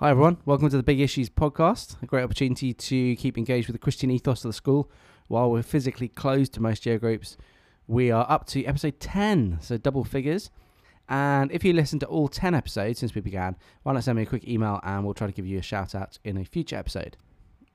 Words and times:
Hi, 0.00 0.10
everyone. 0.10 0.36
Welcome 0.44 0.70
to 0.70 0.76
the 0.76 0.84
Big 0.84 1.00
Issues 1.00 1.28
podcast, 1.28 2.00
a 2.00 2.06
great 2.06 2.22
opportunity 2.22 2.72
to 2.72 3.16
keep 3.16 3.36
engaged 3.36 3.66
with 3.66 3.74
the 3.74 3.80
Christian 3.80 4.12
ethos 4.12 4.44
of 4.44 4.50
the 4.50 4.52
school 4.52 4.88
while 5.26 5.50
we're 5.50 5.64
physically 5.64 6.06
closed 6.06 6.52
to 6.52 6.62
most 6.62 6.86
year 6.86 7.00
groups. 7.00 7.36
We 7.88 8.12
are 8.12 8.24
up 8.30 8.46
to 8.50 8.64
episode 8.64 9.00
10, 9.00 9.58
so 9.60 9.76
double 9.76 10.04
figures. 10.04 10.50
And 11.08 11.50
if 11.50 11.64
you 11.64 11.72
listen 11.72 11.98
to 11.98 12.06
all 12.06 12.28
10 12.28 12.54
episodes 12.54 13.00
since 13.00 13.16
we 13.16 13.20
began, 13.20 13.56
why 13.82 13.92
not 13.92 14.04
send 14.04 14.14
me 14.14 14.22
a 14.22 14.26
quick 14.26 14.46
email 14.46 14.78
and 14.84 15.04
we'll 15.04 15.14
try 15.14 15.26
to 15.26 15.32
give 15.32 15.48
you 15.48 15.58
a 15.58 15.62
shout 15.62 15.96
out 15.96 16.20
in 16.22 16.36
a 16.36 16.44
future 16.44 16.76
episode. 16.76 17.16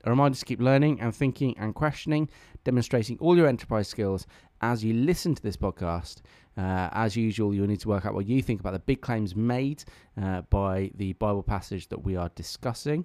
A 0.04 0.08
reminder 0.08 0.38
to 0.38 0.44
keep 0.46 0.62
learning 0.62 1.02
and 1.02 1.14
thinking 1.14 1.54
and 1.58 1.74
questioning, 1.74 2.30
demonstrating 2.64 3.18
all 3.18 3.36
your 3.36 3.48
enterprise 3.48 3.88
skills 3.88 4.26
as 4.62 4.82
you 4.82 4.94
listen 4.94 5.34
to 5.34 5.42
this 5.42 5.58
podcast. 5.58 6.22
Uh, 6.56 6.88
as 6.92 7.16
usual, 7.16 7.54
you'll 7.54 7.66
need 7.66 7.80
to 7.80 7.88
work 7.88 8.06
out 8.06 8.14
what 8.14 8.26
you 8.26 8.42
think 8.42 8.60
about 8.60 8.72
the 8.72 8.78
big 8.78 9.00
claims 9.00 9.34
made 9.34 9.84
uh, 10.20 10.42
by 10.42 10.90
the 10.94 11.12
Bible 11.14 11.42
passage 11.42 11.88
that 11.88 12.04
we 12.04 12.16
are 12.16 12.30
discussing. 12.34 13.04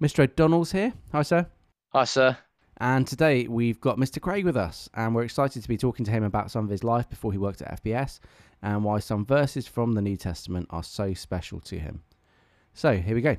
Mr. 0.00 0.20
O'Donnell's 0.20 0.72
here. 0.72 0.92
Hi, 1.12 1.22
sir. 1.22 1.46
Hi, 1.92 2.04
sir. 2.04 2.36
And 2.80 3.06
today 3.06 3.48
we've 3.48 3.80
got 3.80 3.98
Mr. 3.98 4.20
Craig 4.20 4.44
with 4.44 4.56
us, 4.56 4.88
and 4.94 5.14
we're 5.14 5.24
excited 5.24 5.62
to 5.62 5.68
be 5.68 5.76
talking 5.76 6.04
to 6.04 6.12
him 6.12 6.22
about 6.22 6.50
some 6.50 6.64
of 6.64 6.70
his 6.70 6.84
life 6.84 7.08
before 7.10 7.32
he 7.32 7.38
worked 7.38 7.60
at 7.60 7.82
FBS 7.82 8.20
and 8.62 8.84
why 8.84 9.00
some 9.00 9.26
verses 9.26 9.66
from 9.66 9.92
the 9.94 10.02
New 10.02 10.16
Testament 10.16 10.66
are 10.70 10.84
so 10.84 11.12
special 11.12 11.60
to 11.60 11.78
him. 11.78 12.02
So, 12.74 12.96
here 12.96 13.16
we 13.16 13.22
go. 13.22 13.36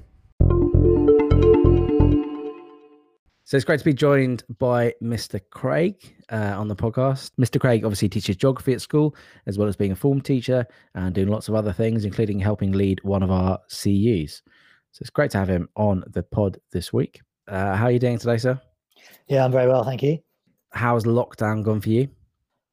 So 3.50 3.58
it's 3.58 3.66
great 3.66 3.80
to 3.80 3.86
be 3.86 3.96
joined 3.96 4.44
by 4.60 4.94
Mr. 5.02 5.42
Craig 5.50 5.96
uh, 6.32 6.54
on 6.56 6.68
the 6.68 6.76
podcast. 6.76 7.32
Mr. 7.42 7.60
Craig 7.60 7.84
obviously 7.84 8.08
teaches 8.08 8.36
geography 8.36 8.74
at 8.74 8.82
school, 8.82 9.16
as 9.48 9.58
well 9.58 9.68
as 9.68 9.76
being 9.76 9.92
a 9.92 9.96
form 9.96 10.22
teacher 10.22 10.68
and 10.94 11.16
doing 11.16 11.30
lots 11.30 11.50
of 11.50 11.56
other 11.56 11.74
things, 11.74 12.06
including 12.06 12.38
helping 12.38 12.74
lead 12.74 13.04
one 13.04 13.24
of 13.24 13.32
our 13.32 13.58
CUs. 13.70 14.44
So 14.92 15.02
it's 15.02 15.10
great 15.10 15.32
to 15.32 15.40
have 15.40 15.50
him 15.50 15.68
on 15.76 16.04
the 16.12 16.22
pod 16.22 16.60
this 16.72 16.94
week. 16.94 17.22
Uh, 17.48 17.76
how 17.76 17.86
are 17.86 17.92
you 17.92 17.98
doing 17.98 18.20
today, 18.20 18.38
sir? 18.38 18.62
Yeah, 19.28 19.46
I'm 19.46 19.52
very 19.52 19.68
well, 19.68 19.84
thank 19.84 20.04
you. 20.04 20.20
How's 20.72 21.06
lockdown 21.06 21.64
gone 21.64 21.82
for 21.82 21.90
you? 21.90 22.08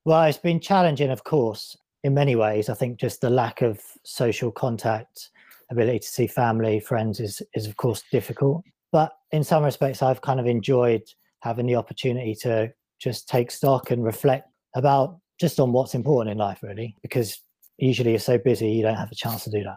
Well, 0.04 0.24
it's 0.24 0.36
been 0.36 0.60
challenging, 0.60 1.08
of 1.08 1.24
course, 1.24 1.74
in 2.04 2.12
many 2.12 2.36
ways. 2.36 2.69
I 2.69 2.74
think 2.74 3.00
just 3.00 3.22
the 3.22 3.30
lack 3.30 3.62
of 3.62 3.80
social 4.04 4.52
contact, 4.52 5.30
ability 5.70 6.00
to 6.00 6.06
see 6.06 6.27
family, 6.27 6.80
friends 6.80 7.19
is, 7.19 7.41
is 7.54 7.66
of 7.66 7.78
course 7.78 8.02
difficult 8.12 8.62
in 9.32 9.44
some 9.44 9.64
respects 9.64 10.02
i've 10.02 10.20
kind 10.20 10.41
of 10.41 10.46
enjoyed 10.46 11.02
having 11.41 11.66
the 11.66 11.74
opportunity 11.74 12.34
to 12.34 12.72
just 12.98 13.28
take 13.28 13.50
stock 13.50 13.91
and 13.91 14.05
reflect 14.05 14.48
about 14.74 15.19
just 15.38 15.60
on 15.60 15.72
what's 15.72 15.94
important 15.94 16.32
in 16.32 16.38
life 16.38 16.62
really 16.62 16.96
because 17.02 17.41
usually 17.78 18.10
you're 18.10 18.19
so 18.19 18.38
busy 18.38 18.70
you 18.70 18.82
don't 18.82 18.97
have 18.97 19.12
a 19.12 19.14
chance 19.14 19.44
to 19.44 19.50
do 19.50 19.62
that. 19.62 19.77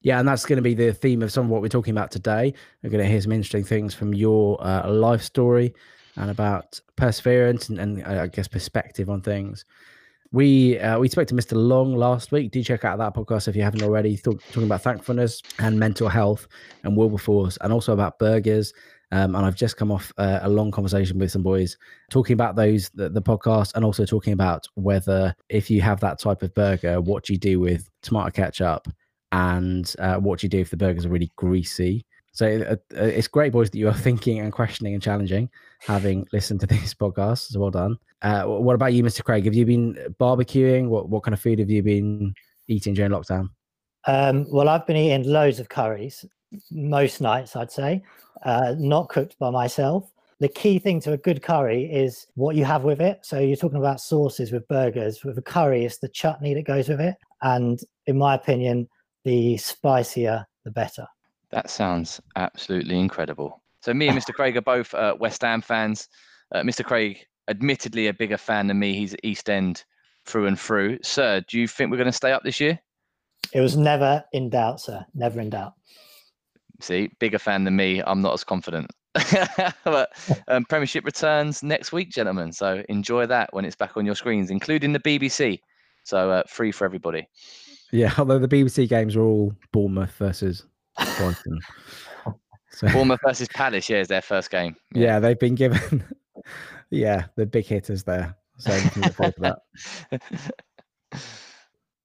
Yeah 0.00 0.18
and 0.18 0.26
that's 0.26 0.44
going 0.44 0.56
to 0.56 0.62
be 0.62 0.74
the 0.74 0.92
theme 0.92 1.22
of 1.22 1.30
some 1.30 1.44
of 1.44 1.50
what 1.50 1.62
we're 1.62 1.68
talking 1.68 1.92
about 1.92 2.10
today. 2.10 2.52
We're 2.82 2.90
going 2.90 3.04
to 3.04 3.08
hear 3.08 3.20
some 3.20 3.30
interesting 3.30 3.62
things 3.62 3.94
from 3.94 4.12
your 4.12 4.62
uh, 4.64 4.90
life 4.90 5.22
story 5.22 5.72
and 6.16 6.30
about 6.30 6.80
perseverance 6.96 7.68
and, 7.68 7.78
and 7.78 8.04
uh, 8.04 8.22
i 8.22 8.26
guess 8.26 8.48
perspective 8.48 9.08
on 9.08 9.20
things 9.22 9.64
we 10.32 10.78
uh, 10.78 10.98
we 10.98 11.08
spoke 11.08 11.28
to 11.28 11.34
Mr. 11.34 11.52
Long 11.54 11.94
last 11.94 12.32
week. 12.32 12.50
Do 12.50 12.62
check 12.62 12.84
out 12.84 12.98
that 12.98 13.14
podcast 13.14 13.48
if 13.48 13.56
you 13.56 13.62
haven't 13.62 13.82
already. 13.82 14.16
talking 14.16 14.64
about 14.64 14.82
thankfulness 14.82 15.42
and 15.58 15.78
mental 15.78 16.08
health 16.08 16.48
and 16.84 16.96
Wilberforce, 16.96 17.58
and 17.60 17.72
also 17.72 17.92
about 17.92 18.18
burgers. 18.18 18.72
Um, 19.12 19.34
and 19.36 19.44
I've 19.44 19.56
just 19.56 19.76
come 19.76 19.92
off 19.92 20.10
uh, 20.16 20.40
a 20.40 20.48
long 20.48 20.70
conversation 20.70 21.18
with 21.18 21.30
some 21.30 21.42
boys 21.42 21.76
talking 22.10 22.32
about 22.32 22.56
those 22.56 22.88
the, 22.94 23.10
the, 23.10 23.20
podcast 23.20 23.74
and 23.74 23.84
also 23.84 24.06
talking 24.06 24.32
about 24.32 24.66
whether 24.74 25.34
if 25.50 25.70
you 25.70 25.82
have 25.82 26.00
that 26.00 26.18
type 26.18 26.42
of 26.42 26.54
burger, 26.54 26.98
what 26.98 27.24
do 27.24 27.34
you 27.34 27.38
do 27.38 27.60
with 27.60 27.90
tomato 28.00 28.30
ketchup, 28.30 28.88
and 29.30 29.94
uh, 29.98 30.16
what 30.16 30.38
do 30.38 30.46
you 30.46 30.48
do 30.48 30.60
if 30.60 30.70
the 30.70 30.78
burgers 30.78 31.04
are 31.04 31.10
really 31.10 31.30
greasy. 31.36 32.06
So 32.32 32.46
uh, 32.46 32.76
uh 32.98 33.04
it's 33.04 33.28
great, 33.28 33.52
boys, 33.52 33.68
that 33.68 33.78
you 33.78 33.88
are 33.88 33.94
thinking 34.08 34.38
and 34.38 34.50
questioning 34.50 34.94
and 34.94 35.02
challenging, 35.02 35.50
having 35.80 36.26
listened 36.32 36.60
to 36.60 36.66
these 36.74 36.94
podcasts. 36.94 37.52
So 37.52 37.60
well 37.60 37.70
done. 37.70 37.98
Uh, 38.22 38.44
what 38.44 38.74
about 38.74 38.92
you, 38.92 39.02
Mr. 39.02 39.24
Craig? 39.24 39.44
Have 39.44 39.54
you 39.54 39.66
been 39.66 39.94
barbecuing? 40.20 40.88
What 40.88 41.08
what 41.08 41.24
kind 41.24 41.34
of 41.34 41.40
food 41.40 41.58
have 41.58 41.70
you 41.70 41.82
been 41.82 42.34
eating 42.68 42.94
during 42.94 43.10
lockdown? 43.10 43.48
Um, 44.06 44.46
well, 44.50 44.68
I've 44.68 44.86
been 44.86 44.96
eating 44.96 45.30
loads 45.30 45.60
of 45.60 45.68
curries 45.68 46.24
most 46.70 47.20
nights, 47.20 47.56
I'd 47.56 47.70
say, 47.70 48.02
uh, 48.44 48.74
not 48.78 49.08
cooked 49.08 49.38
by 49.38 49.50
myself. 49.50 50.10
The 50.40 50.48
key 50.48 50.78
thing 50.78 51.00
to 51.00 51.12
a 51.12 51.16
good 51.16 51.42
curry 51.42 51.84
is 51.84 52.26
what 52.34 52.56
you 52.56 52.64
have 52.64 52.82
with 52.82 53.00
it. 53.00 53.20
So 53.22 53.38
you're 53.38 53.56
talking 53.56 53.78
about 53.78 54.00
sauces 54.00 54.50
with 54.50 54.66
burgers. 54.66 55.24
With 55.24 55.38
a 55.38 55.42
curry, 55.42 55.84
it's 55.84 55.98
the 55.98 56.08
chutney 56.08 56.54
that 56.54 56.66
goes 56.66 56.88
with 56.88 57.00
it, 57.00 57.16
and 57.42 57.80
in 58.06 58.18
my 58.18 58.34
opinion, 58.34 58.88
the 59.24 59.56
spicier 59.56 60.44
the 60.64 60.70
better. 60.70 61.06
That 61.50 61.70
sounds 61.70 62.20
absolutely 62.34 62.98
incredible. 62.98 63.62
So 63.82 63.94
me 63.94 64.08
and 64.08 64.18
Mr. 64.20 64.32
Craig 64.32 64.56
are 64.56 64.62
both 64.62 64.92
uh, 64.94 65.16
West 65.18 65.42
Ham 65.42 65.62
fans. 65.62 66.08
Uh, 66.52 66.62
Mr. 66.62 66.84
Craig 66.84 67.24
admittedly 67.48 68.06
a 68.06 68.14
bigger 68.14 68.38
fan 68.38 68.66
than 68.66 68.78
me. 68.78 68.94
He's 68.94 69.14
East 69.22 69.50
End 69.50 69.84
through 70.24 70.46
and 70.46 70.58
through. 70.58 70.98
Sir, 71.02 71.42
do 71.48 71.58
you 71.58 71.66
think 71.66 71.90
we're 71.90 71.96
going 71.96 72.06
to 72.06 72.12
stay 72.12 72.32
up 72.32 72.42
this 72.42 72.60
year? 72.60 72.78
It 73.52 73.60
was 73.60 73.76
never 73.76 74.24
in 74.32 74.50
doubt, 74.50 74.80
sir. 74.80 75.04
Never 75.14 75.40
in 75.40 75.50
doubt. 75.50 75.72
See, 76.80 77.10
bigger 77.18 77.38
fan 77.38 77.64
than 77.64 77.76
me. 77.76 78.02
I'm 78.04 78.22
not 78.22 78.34
as 78.34 78.44
confident. 78.44 78.90
but 79.84 80.10
um, 80.48 80.64
Premiership 80.64 81.04
returns 81.04 81.62
next 81.62 81.92
week, 81.92 82.10
gentlemen. 82.10 82.52
So 82.52 82.82
enjoy 82.88 83.26
that 83.26 83.52
when 83.52 83.64
it's 83.64 83.76
back 83.76 83.96
on 83.96 84.06
your 84.06 84.14
screens, 84.14 84.50
including 84.50 84.92
the 84.92 85.00
BBC. 85.00 85.60
So 86.04 86.30
uh, 86.30 86.42
free 86.48 86.72
for 86.72 86.84
everybody. 86.84 87.28
Yeah, 87.92 88.12
although 88.16 88.38
the 88.38 88.48
BBC 88.48 88.88
games 88.88 89.16
are 89.16 89.22
all 89.22 89.54
Bournemouth 89.70 90.12
versus 90.12 90.64
Brighton. 90.96 91.60
so, 92.70 92.88
Bournemouth 92.92 93.20
versus 93.22 93.48
Palace, 93.48 93.90
yeah, 93.90 93.98
is 93.98 94.08
their 94.08 94.22
first 94.22 94.50
game. 94.50 94.74
Yeah, 94.94 95.02
yeah 95.02 95.18
they've 95.20 95.38
been 95.38 95.54
given 95.54 96.02
yeah, 96.92 97.26
the 97.36 97.46
big 97.46 97.66
hitters 97.66 98.04
there. 98.04 98.36
So 98.58 98.70
that. 99.38 99.58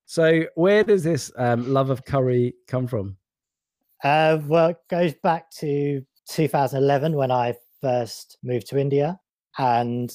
so 0.06 0.44
where 0.56 0.84
does 0.84 1.04
this 1.04 1.32
um, 1.38 1.72
love 1.72 1.90
of 1.90 2.06
curry 2.06 2.56
come 2.68 2.88
from? 2.88 3.18
Uh, 4.04 4.40
well, 4.46 4.70
it 4.70 4.78
goes 4.90 5.14
back 5.22 5.52
to 5.60 6.02
2011 6.30 7.16
when 7.16 7.32
I 7.32 7.56
first 7.82 8.38
moved 8.44 8.68
to 8.68 8.78
India 8.78 9.20
and 9.58 10.12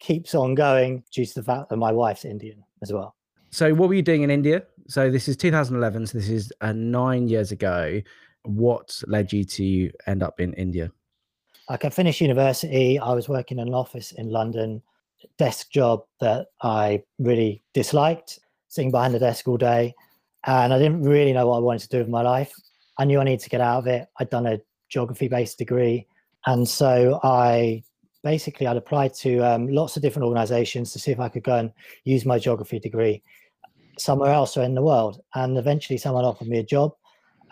keeps 0.00 0.34
on 0.34 0.54
going 0.54 1.04
due 1.12 1.24
to 1.24 1.34
the 1.34 1.42
fact 1.42 1.68
that 1.70 1.76
my 1.76 1.92
wife's 1.92 2.24
Indian 2.24 2.64
as 2.82 2.92
well. 2.92 3.14
So, 3.50 3.72
what 3.74 3.88
were 3.88 3.94
you 3.94 4.02
doing 4.02 4.22
in 4.22 4.30
India? 4.30 4.64
So, 4.88 5.10
this 5.10 5.28
is 5.28 5.36
2011. 5.36 6.08
So, 6.08 6.18
this 6.18 6.28
is 6.28 6.52
uh, 6.60 6.72
nine 6.72 7.28
years 7.28 7.52
ago. 7.52 8.00
What 8.42 9.02
led 9.06 9.32
you 9.32 9.44
to 9.44 9.90
end 10.06 10.22
up 10.22 10.40
in 10.40 10.52
India? 10.54 10.90
Like 11.68 11.84
I 11.84 11.90
finished 11.90 12.20
university, 12.20 12.98
I 12.98 13.12
was 13.12 13.28
working 13.28 13.58
in 13.58 13.68
an 13.68 13.74
office 13.74 14.12
in 14.12 14.30
London, 14.30 14.82
desk 15.36 15.70
job 15.70 16.04
that 16.20 16.46
I 16.62 17.02
really 17.18 17.62
disliked, 17.74 18.38
sitting 18.68 18.90
behind 18.90 19.14
the 19.14 19.18
desk 19.18 19.46
all 19.48 19.58
day. 19.58 19.94
And 20.46 20.72
I 20.72 20.78
didn't 20.78 21.02
really 21.02 21.32
know 21.32 21.48
what 21.48 21.56
I 21.56 21.60
wanted 21.60 21.82
to 21.82 21.88
do 21.88 21.98
with 21.98 22.08
my 22.08 22.22
life. 22.22 22.52
I 22.98 23.04
knew 23.04 23.20
I 23.20 23.24
needed 23.24 23.40
to 23.40 23.50
get 23.50 23.60
out 23.60 23.78
of 23.78 23.86
it. 23.86 24.08
I'd 24.18 24.30
done 24.30 24.46
a 24.46 24.60
geography 24.88 25.28
based 25.28 25.58
degree. 25.58 26.06
And 26.46 26.66
so 26.66 27.20
I 27.22 27.82
basically 28.24 28.66
I'd 28.66 28.76
applied 28.76 29.12
to 29.14 29.40
um, 29.40 29.68
lots 29.68 29.96
of 29.96 30.02
different 30.02 30.26
organizations 30.26 30.92
to 30.92 30.98
see 30.98 31.12
if 31.12 31.20
I 31.20 31.28
could 31.28 31.44
go 31.44 31.56
and 31.56 31.72
use 32.04 32.24
my 32.24 32.38
geography 32.38 32.78
degree 32.78 33.22
somewhere 33.98 34.32
else 34.32 34.56
or 34.56 34.62
in 34.62 34.74
the 34.74 34.82
world. 34.82 35.20
And 35.34 35.58
eventually 35.58 35.98
someone 35.98 36.24
offered 36.24 36.48
me 36.48 36.58
a 36.58 36.64
job 36.64 36.92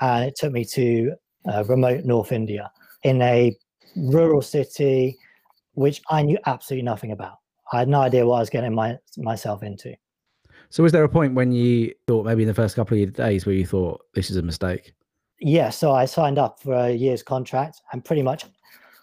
and 0.00 0.24
it 0.24 0.36
took 0.36 0.52
me 0.52 0.64
to 0.64 1.12
uh, 1.52 1.64
remote 1.64 2.04
North 2.04 2.32
India 2.32 2.70
in 3.02 3.20
a 3.20 3.56
rural 3.96 4.42
city, 4.42 5.18
which 5.74 6.00
I 6.10 6.22
knew 6.22 6.38
absolutely 6.46 6.84
nothing 6.84 7.12
about. 7.12 7.38
I 7.72 7.80
had 7.80 7.88
no 7.88 8.00
idea 8.00 8.26
what 8.26 8.36
I 8.36 8.40
was 8.40 8.50
getting 8.50 8.74
my, 8.74 8.96
myself 9.16 9.62
into. 9.62 9.94
So, 10.70 10.82
was 10.82 10.92
there 10.92 11.04
a 11.04 11.08
point 11.08 11.34
when 11.34 11.52
you 11.52 11.92
thought 12.06 12.26
maybe 12.26 12.42
in 12.42 12.48
the 12.48 12.54
first 12.54 12.76
couple 12.76 13.00
of 13.00 13.12
days 13.12 13.46
where 13.46 13.54
you 13.54 13.66
thought 13.66 14.00
this 14.14 14.30
is 14.30 14.36
a 14.36 14.42
mistake? 14.42 14.92
Yeah. 15.40 15.70
So, 15.70 15.92
I 15.92 16.04
signed 16.06 16.38
up 16.38 16.60
for 16.60 16.74
a 16.74 16.90
year's 16.90 17.22
contract, 17.22 17.80
and 17.92 18.04
pretty 18.04 18.22
much, 18.22 18.44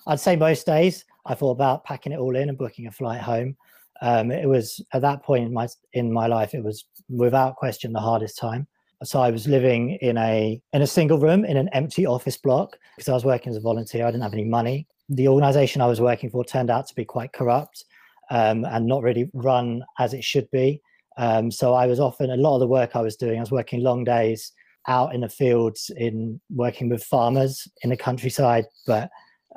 I'd 0.07 0.19
say 0.19 0.36
most 0.36 0.66
days, 0.66 1.06
I 1.25 1.36
thought 1.36 1.51
about 1.51 1.86
packing 1.86 2.12
it 2.12 2.19
all 2.19 2.36
in 2.36 2.50
and 2.50 2.57
booking 2.57 2.88
a 2.88 2.92
flight 2.92 3.22
home. 3.22 3.56
Um, 4.01 4.31
it 4.31 4.48
was 4.48 4.84
at 4.94 5.01
that 5.04 5.24
point 5.24 5.45
in 5.45 5.54
my 5.54 5.68
in 5.94 6.12
my 6.12 6.28
life, 6.28 6.54
it 6.54 6.63
was 6.63 6.86
without 7.10 7.56
question 7.56 7.94
the 7.94 8.00
hardest 8.00 8.38
time. 8.38 8.68
So 9.04 9.20
I 9.20 9.32
was 9.32 9.48
living 9.48 9.98
in 10.02 10.18
a 10.18 10.62
in 10.72 10.82
a 10.82 10.88
single 10.88 11.18
room 11.18 11.46
in 11.46 11.58
an 11.58 11.70
empty 11.74 12.06
office 12.06 12.38
block 12.38 12.78
because 12.96 13.10
I 13.10 13.14
was 13.14 13.26
working 13.26 13.50
as 13.52 13.58
a 13.58 13.62
volunteer. 13.62 14.06
I 14.06 14.12
didn't 14.12 14.24
have 14.24 14.34
any 14.34 14.46
money. 14.46 14.88
The 15.10 15.28
organization 15.28 15.82
I 15.82 15.88
was 15.88 16.00
working 16.00 16.30
for 16.30 16.46
turned 16.46 16.70
out 16.70 16.88
to 16.88 16.96
be 16.96 17.06
quite 17.06 17.34
corrupt 17.34 17.84
um, 18.32 18.66
and 18.66 18.86
not 18.86 19.04
really 19.04 19.30
run 19.34 19.84
as 20.00 20.14
it 20.14 20.24
should 20.24 20.50
be. 20.52 20.82
Um, 21.18 21.52
so 21.52 21.74
I 21.74 21.86
was 21.86 22.00
often 22.00 22.32
a 22.32 22.38
lot 22.38 22.56
of 22.56 22.62
the 22.62 22.68
work 22.68 22.96
I 22.96 23.02
was 23.02 23.16
doing. 23.16 23.38
I 23.38 23.42
was 23.42 23.52
working 23.52 23.84
long 23.84 24.04
days 24.04 24.52
out 24.88 25.14
in 25.14 25.22
the 25.22 25.30
fields, 25.30 25.92
in 25.96 26.40
working 26.50 26.90
with 26.90 27.04
farmers 27.04 27.68
in 27.84 27.90
the 27.90 27.98
countryside, 27.98 28.66
but 28.88 29.10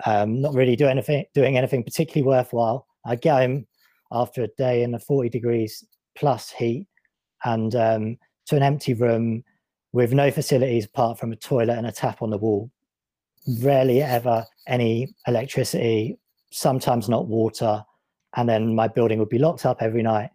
um, 0.04 0.42
not 0.42 0.54
really 0.54 0.76
doing 0.76 0.90
anything 0.90 1.24
doing 1.34 1.56
anything 1.56 1.84
particularly 1.84 2.26
worthwhile. 2.26 2.86
I'd 3.04 3.22
get 3.22 3.40
home 3.40 3.66
after 4.12 4.42
a 4.42 4.48
day 4.58 4.82
in 4.82 4.92
the 4.92 4.98
40 4.98 5.28
degrees 5.30 5.84
plus 6.16 6.50
heat 6.50 6.86
and 7.44 7.74
um, 7.74 8.18
to 8.46 8.56
an 8.56 8.62
empty 8.62 8.94
room 8.94 9.44
with 9.92 10.12
no 10.12 10.30
facilities 10.30 10.86
apart 10.86 11.18
from 11.18 11.32
a 11.32 11.36
toilet 11.36 11.78
and 11.78 11.86
a 11.86 11.92
tap 11.92 12.22
on 12.22 12.30
the 12.30 12.38
wall 12.38 12.70
rarely 13.60 14.02
ever 14.02 14.44
any 14.66 15.14
electricity, 15.26 16.18
sometimes 16.50 17.08
not 17.08 17.26
water. 17.26 17.84
And 18.36 18.48
then 18.48 18.74
my 18.74 18.88
building 18.88 19.18
would 19.18 19.28
be 19.28 19.38
locked 19.38 19.64
up 19.64 19.80
every 19.80 20.02
night 20.02 20.30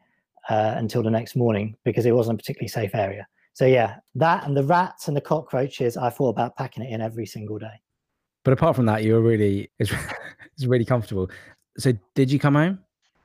uh, 0.50 0.74
until 0.78 1.04
the 1.04 1.12
next 1.12 1.36
morning 1.36 1.76
because 1.84 2.06
it 2.06 2.14
wasn't 2.14 2.36
a 2.36 2.42
particularly 2.42 2.70
safe 2.70 2.96
area. 2.96 3.28
So 3.54 3.66
yeah, 3.66 3.98
that 4.16 4.46
and 4.46 4.56
the 4.56 4.64
rats 4.64 5.08
and 5.08 5.16
the 5.16 5.22
cockroaches, 5.22 5.98
I 5.98 6.10
thought 6.10 6.30
about 6.30 6.56
packing 6.56 6.84
it 6.84 6.92
in 6.92 7.02
every 7.02 7.26
single 7.26 7.60
day. 7.60 7.82
But 8.44 8.54
apart 8.54 8.76
from 8.76 8.86
that, 8.88 9.04
you 9.04 9.14
were 9.14 9.22
really 9.22 9.70
it's, 9.78 9.92
it's 10.56 10.66
really 10.66 10.86
comfortable. 10.86 11.30
So 11.78 11.94
did 12.16 12.32
you 12.32 12.40
come 12.40 12.56
home? 12.56 12.80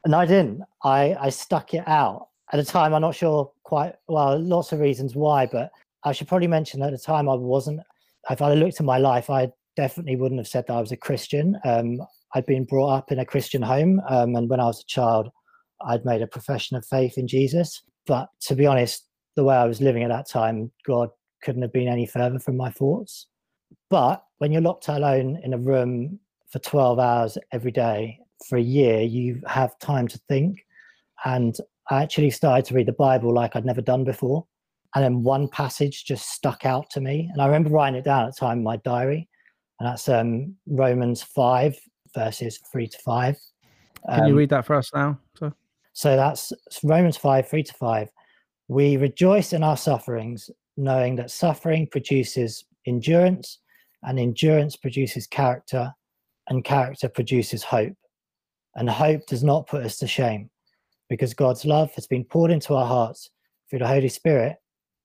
No, 0.06 0.18
I 0.18 0.26
didn't. 0.26 0.62
I 0.82 1.16
I 1.18 1.30
stuck 1.30 1.74
it 1.74 1.86
out 1.86 2.28
at 2.52 2.58
the 2.58 2.64
time. 2.64 2.92
I'm 2.92 3.02
not 3.02 3.14
sure 3.14 3.50
quite 3.66 3.96
well. 4.06 4.40
Lots 4.40 4.70
of 4.70 4.78
reasons 4.78 5.16
why, 5.16 5.44
but 5.44 5.72
I 6.04 6.12
should 6.12 6.28
probably 6.28 6.46
mention 6.46 6.82
at 6.82 6.92
the 6.92 6.98
time 6.98 7.28
I 7.28 7.34
wasn't. 7.34 7.80
If 8.30 8.40
I 8.40 8.54
looked 8.54 8.78
at 8.78 8.86
my 8.86 8.98
life, 8.98 9.28
I 9.28 9.50
definitely 9.74 10.14
wouldn't 10.14 10.38
have 10.38 10.46
said 10.46 10.66
that 10.68 10.74
I 10.74 10.80
was 10.80 10.92
a 10.92 10.96
Christian. 10.96 11.58
Um, 11.64 12.00
I'd 12.32 12.46
been 12.46 12.64
brought 12.64 12.94
up 12.94 13.10
in 13.10 13.18
a 13.18 13.26
Christian 13.26 13.62
home, 13.62 14.00
um, 14.08 14.36
and 14.36 14.48
when 14.48 14.60
I 14.60 14.66
was 14.66 14.80
a 14.80 14.86
child, 14.86 15.30
I'd 15.84 16.04
made 16.04 16.22
a 16.22 16.28
profession 16.28 16.76
of 16.76 16.86
faith 16.86 17.18
in 17.18 17.26
Jesus. 17.26 17.82
But 18.06 18.28
to 18.42 18.54
be 18.54 18.66
honest, 18.66 19.04
the 19.34 19.42
way 19.42 19.56
I 19.56 19.64
was 19.64 19.80
living 19.80 20.04
at 20.04 20.10
that 20.10 20.28
time, 20.30 20.70
God 20.86 21.10
couldn't 21.42 21.62
have 21.62 21.72
been 21.72 21.88
any 21.88 22.06
further 22.06 22.38
from 22.38 22.56
my 22.56 22.70
thoughts. 22.70 23.26
But 23.90 24.22
when 24.38 24.52
you're 24.52 24.62
locked 24.62 24.86
alone 24.86 25.40
in 25.42 25.52
a 25.52 25.58
room 25.58 26.20
for 26.52 26.60
12 26.60 27.00
hours 27.00 27.36
every 27.50 27.72
day 27.72 28.20
for 28.48 28.56
a 28.58 28.62
year, 28.62 29.00
you 29.00 29.42
have 29.48 29.76
time 29.80 30.06
to 30.06 30.20
think. 30.28 30.60
And 31.24 31.56
I 31.90 32.02
actually 32.02 32.30
started 32.30 32.64
to 32.66 32.74
read 32.74 32.86
the 32.86 32.92
Bible 32.92 33.32
like 33.32 33.54
I'd 33.54 33.64
never 33.64 33.80
done 33.80 34.04
before. 34.04 34.46
And 34.94 35.04
then 35.04 35.22
one 35.22 35.48
passage 35.48 36.04
just 36.04 36.30
stuck 36.30 36.64
out 36.64 36.90
to 36.90 37.00
me. 37.00 37.28
And 37.32 37.42
I 37.42 37.46
remember 37.46 37.70
writing 37.70 37.98
it 37.98 38.04
down 38.04 38.26
at 38.26 38.34
the 38.34 38.40
time 38.40 38.58
in 38.58 38.64
my 38.64 38.76
diary. 38.78 39.28
And 39.78 39.88
that's 39.88 40.08
um, 40.08 40.54
Romans 40.66 41.22
5, 41.22 41.76
verses 42.14 42.58
3 42.72 42.86
to 42.88 42.98
5. 42.98 43.36
Can 44.08 44.20
um, 44.22 44.28
you 44.28 44.36
read 44.36 44.48
that 44.50 44.64
for 44.64 44.76
us 44.76 44.90
now? 44.94 45.18
So? 45.38 45.52
so 45.92 46.16
that's 46.16 46.52
Romans 46.82 47.16
5, 47.16 47.48
3 47.48 47.62
to 47.62 47.74
5. 47.74 48.08
We 48.68 48.96
rejoice 48.96 49.52
in 49.52 49.62
our 49.62 49.76
sufferings, 49.76 50.50
knowing 50.76 51.16
that 51.16 51.30
suffering 51.30 51.86
produces 51.90 52.64
endurance, 52.86 53.58
and 54.02 54.18
endurance 54.18 54.76
produces 54.76 55.26
character, 55.26 55.92
and 56.48 56.64
character 56.64 57.08
produces 57.08 57.62
hope. 57.62 57.96
And 58.76 58.88
hope 58.88 59.26
does 59.26 59.42
not 59.42 59.66
put 59.66 59.84
us 59.84 59.98
to 59.98 60.06
shame, 60.06 60.50
because 61.08 61.34
God's 61.34 61.64
love 61.64 61.92
has 61.94 62.06
been 62.06 62.24
poured 62.24 62.50
into 62.50 62.74
our 62.74 62.86
hearts 62.86 63.30
through 63.68 63.80
the 63.80 63.88
Holy 63.88 64.08
Spirit 64.08 64.56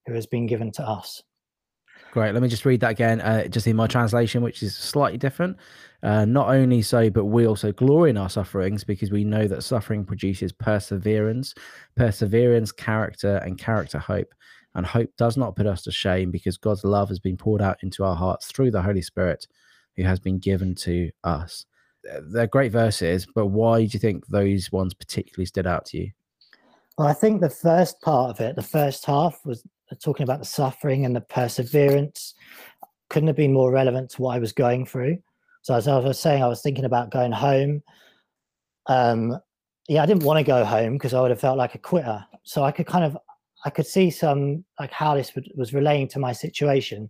who 0.06 0.14
has 0.14 0.26
been 0.26 0.46
given 0.46 0.72
to 0.72 0.82
us. 0.82 1.22
Great. 2.12 2.34
Let 2.34 2.42
me 2.42 2.48
just 2.48 2.66
read 2.66 2.80
that 2.80 2.90
again, 2.90 3.22
uh, 3.22 3.46
just 3.46 3.66
in 3.66 3.74
my 3.74 3.86
translation, 3.86 4.42
which 4.42 4.62
is 4.62 4.76
slightly 4.76 5.16
different. 5.16 5.56
Uh, 6.02 6.26
not 6.26 6.48
only 6.48 6.82
so, 6.82 7.08
but 7.08 7.24
we 7.24 7.46
also 7.46 7.72
glory 7.72 8.10
in 8.10 8.18
our 8.18 8.28
sufferings 8.28 8.84
because 8.84 9.10
we 9.10 9.24
know 9.24 9.48
that 9.48 9.62
suffering 9.62 10.04
produces 10.04 10.52
perseverance, 10.52 11.54
perseverance, 11.96 12.70
character, 12.70 13.36
and 13.36 13.56
character 13.56 13.98
hope. 13.98 14.34
And 14.74 14.84
hope 14.84 15.10
does 15.16 15.38
not 15.38 15.56
put 15.56 15.66
us 15.66 15.82
to 15.82 15.92
shame 15.92 16.30
because 16.30 16.58
God's 16.58 16.84
love 16.84 17.08
has 17.08 17.18
been 17.18 17.36
poured 17.36 17.62
out 17.62 17.78
into 17.82 18.04
our 18.04 18.16
hearts 18.16 18.46
through 18.46 18.72
the 18.72 18.82
Holy 18.82 19.02
Spirit 19.02 19.46
who 19.96 20.02
has 20.02 20.20
been 20.20 20.38
given 20.38 20.74
to 20.74 21.10
us. 21.24 21.64
They're 22.04 22.46
great 22.46 22.72
verses, 22.72 23.26
but 23.34 23.46
why 23.46 23.78
do 23.78 23.84
you 23.84 23.98
think 23.98 24.26
those 24.26 24.72
ones 24.72 24.94
particularly 24.94 25.46
stood 25.46 25.66
out 25.66 25.86
to 25.86 25.98
you? 25.98 26.10
Well, 26.98 27.08
I 27.08 27.14
think 27.14 27.40
the 27.40 27.50
first 27.50 28.00
part 28.00 28.30
of 28.30 28.40
it, 28.40 28.56
the 28.56 28.62
first 28.62 29.06
half, 29.06 29.44
was 29.44 29.64
talking 30.02 30.24
about 30.24 30.40
the 30.40 30.46
suffering 30.46 31.04
and 31.04 31.14
the 31.14 31.20
perseverance. 31.20 32.34
Couldn't 33.08 33.28
have 33.28 33.36
been 33.36 33.52
more 33.52 33.70
relevant 33.70 34.10
to 34.10 34.22
what 34.22 34.36
I 34.36 34.38
was 34.38 34.52
going 34.52 34.86
through. 34.86 35.18
So, 35.62 35.74
as 35.74 35.86
I 35.86 35.98
was 35.98 36.18
saying, 36.18 36.42
I 36.42 36.48
was 36.48 36.60
thinking 36.60 36.84
about 36.84 37.10
going 37.10 37.32
home. 37.32 37.82
Um, 38.86 39.38
yeah, 39.88 40.02
I 40.02 40.06
didn't 40.06 40.24
want 40.24 40.38
to 40.38 40.44
go 40.44 40.64
home 40.64 40.94
because 40.94 41.14
I 41.14 41.20
would 41.20 41.30
have 41.30 41.40
felt 41.40 41.58
like 41.58 41.74
a 41.74 41.78
quitter. 41.78 42.24
So 42.44 42.64
I 42.64 42.72
could 42.72 42.86
kind 42.86 43.04
of 43.04 43.16
I 43.64 43.70
could 43.70 43.86
see 43.86 44.10
some 44.10 44.64
like 44.78 44.90
how 44.90 45.14
this 45.14 45.32
was 45.54 45.72
relating 45.72 46.08
to 46.08 46.18
my 46.18 46.32
situation. 46.32 47.08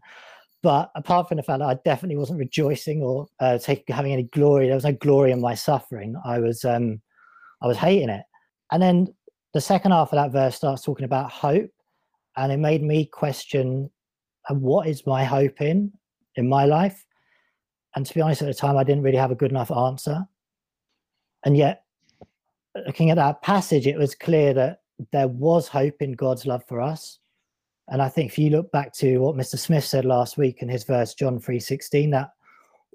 But 0.62 0.92
apart 0.94 1.28
from 1.28 1.38
the 1.38 1.42
fact 1.42 1.58
that 1.58 1.68
I 1.68 1.74
definitely 1.84 2.16
wasn't 2.16 2.38
rejoicing 2.38 3.02
or 3.02 3.26
uh, 3.40 3.58
taking 3.58 3.94
having 3.94 4.12
any 4.12 4.24
glory, 4.24 4.66
there 4.66 4.76
was 4.76 4.84
no 4.84 4.92
glory 4.92 5.32
in 5.32 5.40
my 5.40 5.54
suffering. 5.54 6.14
I 6.24 6.38
was 6.38 6.64
um, 6.64 7.00
I 7.62 7.66
was 7.66 7.76
hating 7.76 8.10
it. 8.10 8.24
And 8.70 8.80
then 8.82 9.12
the 9.54 9.60
second 9.60 9.90
half 9.90 10.12
of 10.12 10.16
that 10.16 10.32
verse 10.32 10.56
starts 10.56 10.82
talking 10.82 11.04
about 11.04 11.30
hope, 11.30 11.70
and 12.36 12.52
it 12.52 12.58
made 12.58 12.82
me 12.82 13.06
question 13.06 13.90
uh, 14.48 14.54
what 14.54 14.86
is 14.86 15.06
my 15.06 15.24
hope 15.24 15.60
in 15.60 15.92
in 16.36 16.48
my 16.48 16.64
life. 16.64 17.04
And 17.94 18.06
to 18.06 18.14
be 18.14 18.20
honest, 18.20 18.42
at 18.42 18.48
the 18.48 18.54
time, 18.54 18.76
I 18.76 18.84
didn't 18.84 19.02
really 19.02 19.18
have 19.18 19.32
a 19.32 19.36
good 19.36 19.50
enough 19.50 19.70
answer. 19.70 20.26
And 21.44 21.56
yet, 21.56 21.82
looking 22.86 23.10
at 23.10 23.16
that 23.16 23.42
passage, 23.42 23.86
it 23.86 23.98
was 23.98 24.14
clear 24.14 24.54
that 24.54 24.78
there 25.12 25.28
was 25.28 25.68
hope 25.68 26.00
in 26.00 26.12
God's 26.12 26.46
love 26.46 26.64
for 26.68 26.80
us. 26.80 27.18
And 27.92 28.00
I 28.00 28.08
think 28.08 28.32
if 28.32 28.38
you 28.38 28.48
look 28.48 28.72
back 28.72 28.94
to 28.94 29.18
what 29.18 29.36
Mr. 29.36 29.58
Smith 29.58 29.84
said 29.84 30.06
last 30.06 30.38
week 30.38 30.62
in 30.62 30.68
his 30.68 30.82
verse, 30.82 31.14
John 31.14 31.38
3:16, 31.38 32.10
that 32.12 32.30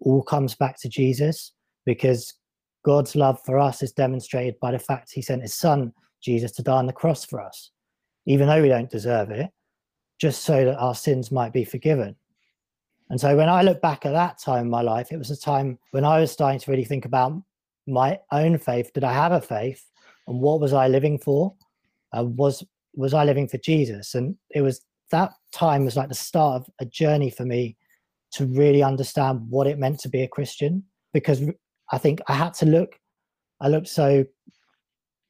all 0.02 0.24
comes 0.24 0.56
back 0.56 0.80
to 0.80 0.90
Jesus 0.90 1.54
because 1.86 2.34
God's 2.84 3.16
love 3.16 3.40
for 3.46 3.60
us 3.60 3.84
is 3.84 3.92
demonstrated 3.92 4.60
by 4.60 4.72
the 4.72 4.80
fact 4.80 5.12
he 5.12 5.22
sent 5.22 5.44
his 5.44 5.54
son, 5.54 5.94
Jesus, 6.20 6.52
to 6.54 6.64
die 6.64 6.78
on 6.78 6.88
the 6.88 6.94
cross 6.94 7.24
for 7.24 7.40
us, 7.40 7.70
even 8.26 8.48
though 8.48 8.60
we 8.60 8.70
don't 8.70 8.90
deserve 8.90 9.30
it, 9.30 9.52
just 10.18 10.44
so 10.44 10.66
that 10.66 10.80
our 10.80 10.96
sins 10.96 11.32
might 11.32 11.54
be 11.54 11.64
forgiven. 11.64 12.16
And 13.12 13.22
so 13.22 13.38
when 13.38 13.50
I 13.50 13.62
look 13.62 13.80
back 13.82 14.04
at 14.04 14.14
that 14.14 14.40
time 14.40 14.66
in 14.66 14.72
my 14.72 14.82
life, 14.82 15.12
it 15.12 15.18
was 15.18 15.30
a 15.30 15.38
time 15.38 15.78
when 15.92 16.06
I 16.06 16.20
was 16.20 16.32
starting 16.32 16.60
to 16.60 16.72
really 16.72 16.86
think 16.86 17.06
about 17.06 17.40
my 17.86 18.20
own 18.32 18.58
faith. 18.58 18.92
Did 18.94 19.04
I 19.04 19.14
have 19.14 19.32
a 19.32 19.42
faith? 19.42 19.86
And 20.28 20.42
what 20.42 20.60
was 20.60 20.74
I 20.74 20.88
living 20.88 21.20
for? 21.20 21.54
uh, 22.18 22.24
was 22.24 22.64
was 22.98 23.14
I 23.14 23.24
living 23.24 23.48
for 23.48 23.60
Jesus, 23.60 24.16
and 24.16 24.36
it 24.50 24.62
was 24.62 24.82
that 25.12 25.32
time 25.54 25.86
was 25.86 25.96
like 25.96 26.10
the 26.10 26.16
start 26.16 26.62
of 26.62 26.70
a 26.80 26.86
journey 26.86 27.30
for 27.30 27.46
me 27.46 27.78
to 28.32 28.46
really 28.48 28.84
understand 28.84 29.42
what 29.50 29.68
it 29.68 29.80
meant 29.80 30.00
to 30.00 30.10
be 30.10 30.24
a 30.24 30.28
Christian. 30.28 30.84
Because 31.14 31.42
I 31.92 31.98
think 31.98 32.20
I 32.28 32.34
had 32.34 32.54
to 32.56 32.66
look, 32.66 33.00
I 33.62 33.70
looked 33.70 33.88
so 33.88 34.26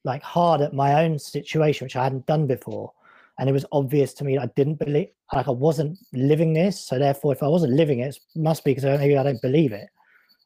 like 0.04 0.22
hard 0.22 0.60
at 0.62 0.72
my 0.72 1.04
own 1.04 1.18
situation, 1.18 1.84
which 1.84 1.94
I 1.94 2.02
hadn't 2.02 2.26
done 2.26 2.46
before, 2.46 2.92
and 3.38 3.48
it 3.48 3.52
was 3.52 3.66
obvious 3.70 4.14
to 4.14 4.24
me 4.24 4.38
I 4.38 4.46
didn't 4.56 4.78
believe, 4.78 5.08
like 5.32 5.46
I 5.46 5.52
wasn't 5.52 5.98
living 6.12 6.54
this. 6.54 6.80
So 6.80 6.98
therefore, 6.98 7.32
if 7.32 7.42
I 7.42 7.48
wasn't 7.48 7.74
living 7.74 8.00
it, 8.00 8.16
it 8.16 8.40
must 8.40 8.64
be 8.64 8.72
because 8.74 8.98
maybe 8.98 9.16
I 9.16 9.22
don't 9.22 9.42
believe 9.42 9.72
it. 9.72 9.88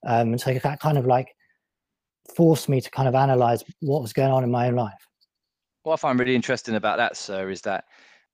Um, 0.04 0.32
and 0.32 0.40
so 0.40 0.52
that 0.52 0.80
kind 0.80 0.98
of 0.98 1.06
like 1.06 1.28
forced 2.36 2.68
me 2.68 2.80
to 2.80 2.90
kind 2.90 3.08
of 3.08 3.14
analyze 3.14 3.62
what 3.80 4.02
was 4.02 4.12
going 4.12 4.32
on 4.32 4.42
in 4.42 4.50
my 4.50 4.66
own 4.66 4.74
life 4.74 5.06
what 5.82 5.94
I 5.94 5.96
find 5.96 6.18
really 6.18 6.34
interesting 6.34 6.74
about 6.74 6.98
that, 6.98 7.16
sir, 7.16 7.50
is 7.50 7.60
that 7.62 7.84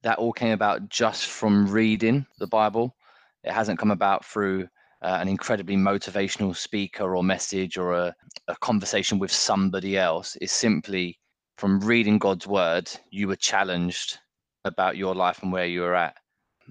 that 0.02 0.18
all 0.18 0.32
came 0.32 0.52
about 0.52 0.88
just 0.88 1.26
from 1.26 1.68
reading 1.68 2.24
the 2.38 2.46
Bible. 2.46 2.94
It 3.42 3.52
hasn't 3.52 3.78
come 3.78 3.90
about 3.90 4.24
through 4.24 4.68
uh, 5.02 5.18
an 5.20 5.28
incredibly 5.28 5.76
motivational 5.76 6.56
speaker 6.56 7.16
or 7.16 7.24
message 7.24 7.76
or 7.76 7.92
a, 7.92 8.14
a 8.46 8.56
conversation 8.56 9.18
with 9.18 9.32
somebody 9.32 9.96
else. 9.96 10.36
It's 10.40 10.52
simply 10.52 11.18
from 11.56 11.80
reading 11.80 12.18
God's 12.18 12.46
word, 12.46 12.88
you 13.10 13.26
were 13.26 13.36
challenged 13.36 14.18
about 14.64 14.96
your 14.96 15.14
life 15.14 15.42
and 15.42 15.52
where 15.52 15.66
you 15.66 15.80
were 15.80 15.94
at. 15.94 16.16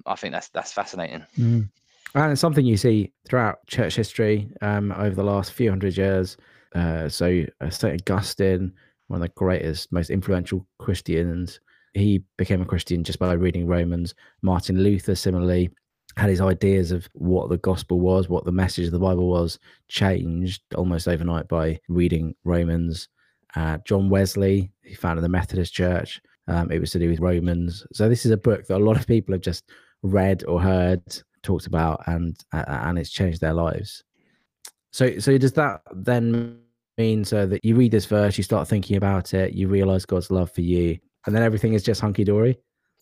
I 0.05 0.15
think 0.15 0.33
that's 0.33 0.49
that's 0.49 0.71
fascinating. 0.71 1.25
Mm. 1.37 1.69
And 2.15 2.31
it's 2.31 2.41
something 2.41 2.65
you 2.65 2.77
see 2.77 3.11
throughout 3.27 3.65
church 3.67 3.95
history 3.95 4.49
um, 4.61 4.93
over 4.93 5.13
the 5.13 5.23
last 5.23 5.51
few 5.51 5.69
hundred 5.69 5.97
years. 5.97 6.37
Uh, 6.73 7.09
so, 7.09 7.43
uh, 7.61 7.69
St. 7.69 8.01
Augustine, 8.09 8.73
one 9.07 9.21
of 9.21 9.27
the 9.27 9.33
greatest, 9.35 9.91
most 9.91 10.09
influential 10.09 10.65
Christians. 10.79 11.59
He 11.93 12.23
became 12.37 12.61
a 12.61 12.65
Christian 12.65 13.03
just 13.03 13.19
by 13.19 13.33
reading 13.33 13.67
Romans. 13.67 14.13
Martin 14.41 14.83
Luther, 14.83 15.15
similarly, 15.15 15.69
had 16.15 16.29
his 16.29 16.41
ideas 16.41 16.91
of 16.91 17.07
what 17.13 17.49
the 17.49 17.57
gospel 17.57 17.99
was, 17.99 18.27
what 18.29 18.45
the 18.45 18.51
message 18.51 18.85
of 18.85 18.91
the 18.91 18.99
Bible 18.99 19.29
was, 19.29 19.59
changed 19.87 20.61
almost 20.75 21.07
overnight 21.07 21.47
by 21.47 21.79
reading 21.87 22.35
Romans. 22.43 23.07
Uh, 23.55 23.77
John 23.85 24.09
Wesley, 24.09 24.71
he 24.83 24.95
founded 24.95 25.23
the 25.23 25.29
Methodist 25.29 25.73
Church. 25.73 26.21
Um, 26.47 26.71
it 26.71 26.79
was 26.79 26.91
to 26.91 26.99
do 26.99 27.09
with 27.09 27.19
Romans. 27.19 27.85
So 27.93 28.09
this 28.09 28.25
is 28.25 28.31
a 28.31 28.37
book 28.37 28.65
that 28.67 28.77
a 28.77 28.83
lot 28.83 28.97
of 28.97 29.07
people 29.07 29.33
have 29.33 29.41
just 29.41 29.69
read 30.01 30.43
or 30.47 30.61
heard, 30.61 31.01
talked 31.43 31.67
about, 31.67 32.03
and 32.07 32.37
uh, 32.53 32.63
and 32.67 32.97
it's 32.97 33.09
changed 33.09 33.41
their 33.41 33.53
lives. 33.53 34.03
So 34.91 35.19
so 35.19 35.37
does 35.37 35.53
that 35.53 35.81
then 35.93 36.59
mean 36.97 37.23
so 37.23 37.45
that 37.45 37.63
you 37.63 37.75
read 37.75 37.91
this 37.91 38.05
verse, 38.05 38.37
you 38.37 38.43
start 38.43 38.67
thinking 38.67 38.97
about 38.97 39.33
it, 39.33 39.53
you 39.53 39.67
realize 39.67 40.05
God's 40.05 40.31
love 40.31 40.51
for 40.51 40.61
you, 40.61 40.97
and 41.25 41.35
then 41.35 41.43
everything 41.43 41.73
is 41.73 41.83
just 41.83 42.01
hunky 42.01 42.23
dory? 42.23 42.57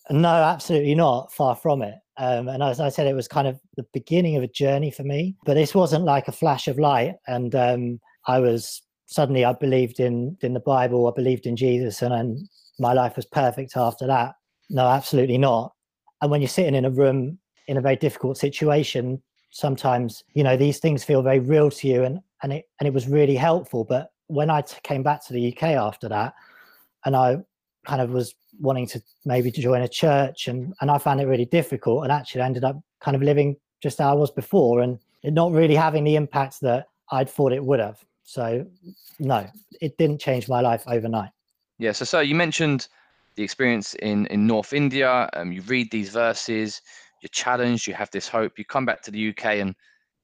No, 0.10 0.30
absolutely 0.30 0.96
not. 0.96 1.32
Far 1.34 1.56
from 1.56 1.82
it. 1.82 1.96
Um, 2.18 2.48
and 2.48 2.62
as 2.62 2.80
I 2.80 2.90
said, 2.90 3.08
it 3.08 3.16
was 3.16 3.28
kind 3.28 3.48
of 3.48 3.60
the 3.76 3.86
beginning 3.94 4.36
of 4.36 4.44
a 4.44 4.48
journey 4.48 4.92
for 4.92 5.04
me. 5.04 5.36
But 5.46 5.56
this 5.56 5.76
wasn't 5.76 6.06
like 6.06 6.28
a 6.28 6.34
flash 6.34 6.68
of 6.68 6.80
light, 6.80 7.16
and 7.28 7.54
um, 7.56 8.00
I 8.28 8.40
was 8.40 8.82
suddenly 9.08 9.46
I 9.46 9.54
believed 9.54 10.00
in 10.00 10.38
in 10.42 10.54
the 10.54 10.60
Bible, 10.60 11.08
I 11.08 11.12
believed 11.16 11.46
in 11.46 11.56
Jesus, 11.56 12.02
and 12.02 12.14
then 12.14 12.50
my 12.80 12.94
life 12.94 13.16
was 13.16 13.26
perfect 13.26 13.76
after 13.76 14.08
that. 14.08 14.36
No, 14.70 14.88
absolutely 14.88 15.38
not. 15.38 15.74
And 16.22 16.32
when 16.32 16.42
you're 16.42 16.48
sitting 16.48 16.76
in 16.76 16.86
a 16.86 16.90
room 16.90 17.40
in 17.68 17.78
a 17.78 17.82
very 17.82 17.96
difficult 17.96 18.38
situation, 18.38 19.22
sometimes 19.56 20.22
you 20.34 20.44
know 20.44 20.58
these 20.58 20.80
things 20.80 21.06
feel 21.06 21.22
very 21.22 21.40
real 21.40 21.72
to 21.72 21.88
you 21.88 22.04
and 22.04 22.20
and 22.44 22.52
it 22.52 22.66
and 22.80 22.88
it 22.88 22.94
was 22.94 23.08
really 23.08 23.38
helpful 23.38 23.86
but 23.86 24.12
when 24.28 24.50
I 24.50 24.60
t- 24.62 24.76
came 24.84 25.02
back 25.02 25.26
to 25.28 25.34
the 25.34 25.56
uk 25.56 25.64
after 25.64 26.10
that 26.10 26.34
and 27.06 27.16
i 27.16 27.38
kind 27.88 28.02
of 28.02 28.10
was 28.10 28.36
wanting 28.60 28.86
to 28.88 29.02
maybe 29.24 29.50
join 29.52 29.82
a 29.82 29.88
church 29.88 30.50
and 30.50 30.74
and 30.82 30.92
i 30.92 30.98
found 30.98 31.22
it 31.22 31.26
really 31.26 31.46
difficult 31.46 32.04
and 32.04 32.12
actually 32.12 32.42
ended 32.42 32.66
up 32.66 32.76
kind 33.00 33.16
of 33.16 33.22
living 33.22 33.56
just 33.82 34.00
how 34.00 34.12
i 34.12 34.14
was 34.14 34.32
before 34.32 34.82
and 34.82 35.00
it 35.24 35.32
not 35.32 35.52
really 35.54 35.76
having 35.76 36.04
the 36.04 36.16
impact 36.16 36.60
that 36.60 36.88
i'd 37.12 37.30
thought 37.30 37.54
it 37.54 37.64
would 37.64 37.80
have 37.80 38.04
so 38.24 38.66
no 39.20 39.48
it 39.80 39.98
didn't 39.98 40.20
change 40.20 40.50
my 40.50 40.60
life 40.60 40.84
overnight 40.88 41.30
Yeah. 41.78 41.94
So, 41.94 42.06
so 42.06 42.20
you 42.20 42.36
mentioned 42.36 42.88
the 43.36 43.44
experience 43.44 43.94
in 43.96 44.26
in 44.28 44.48
North 44.48 44.74
India. 44.74 45.30
Um, 45.34 45.52
you 45.52 45.62
read 45.62 45.92
these 45.92 46.10
verses, 46.10 46.82
you're 47.26 47.30
challenged, 47.32 47.88
you 47.88 47.96
have 47.96 48.12
this 48.12 48.28
hope. 48.28 48.60
You 48.60 48.66
come 48.66 48.86
back 48.86 49.02
to 49.04 49.12
the 49.12 49.30
UK, 49.30 49.46
and 49.56 49.76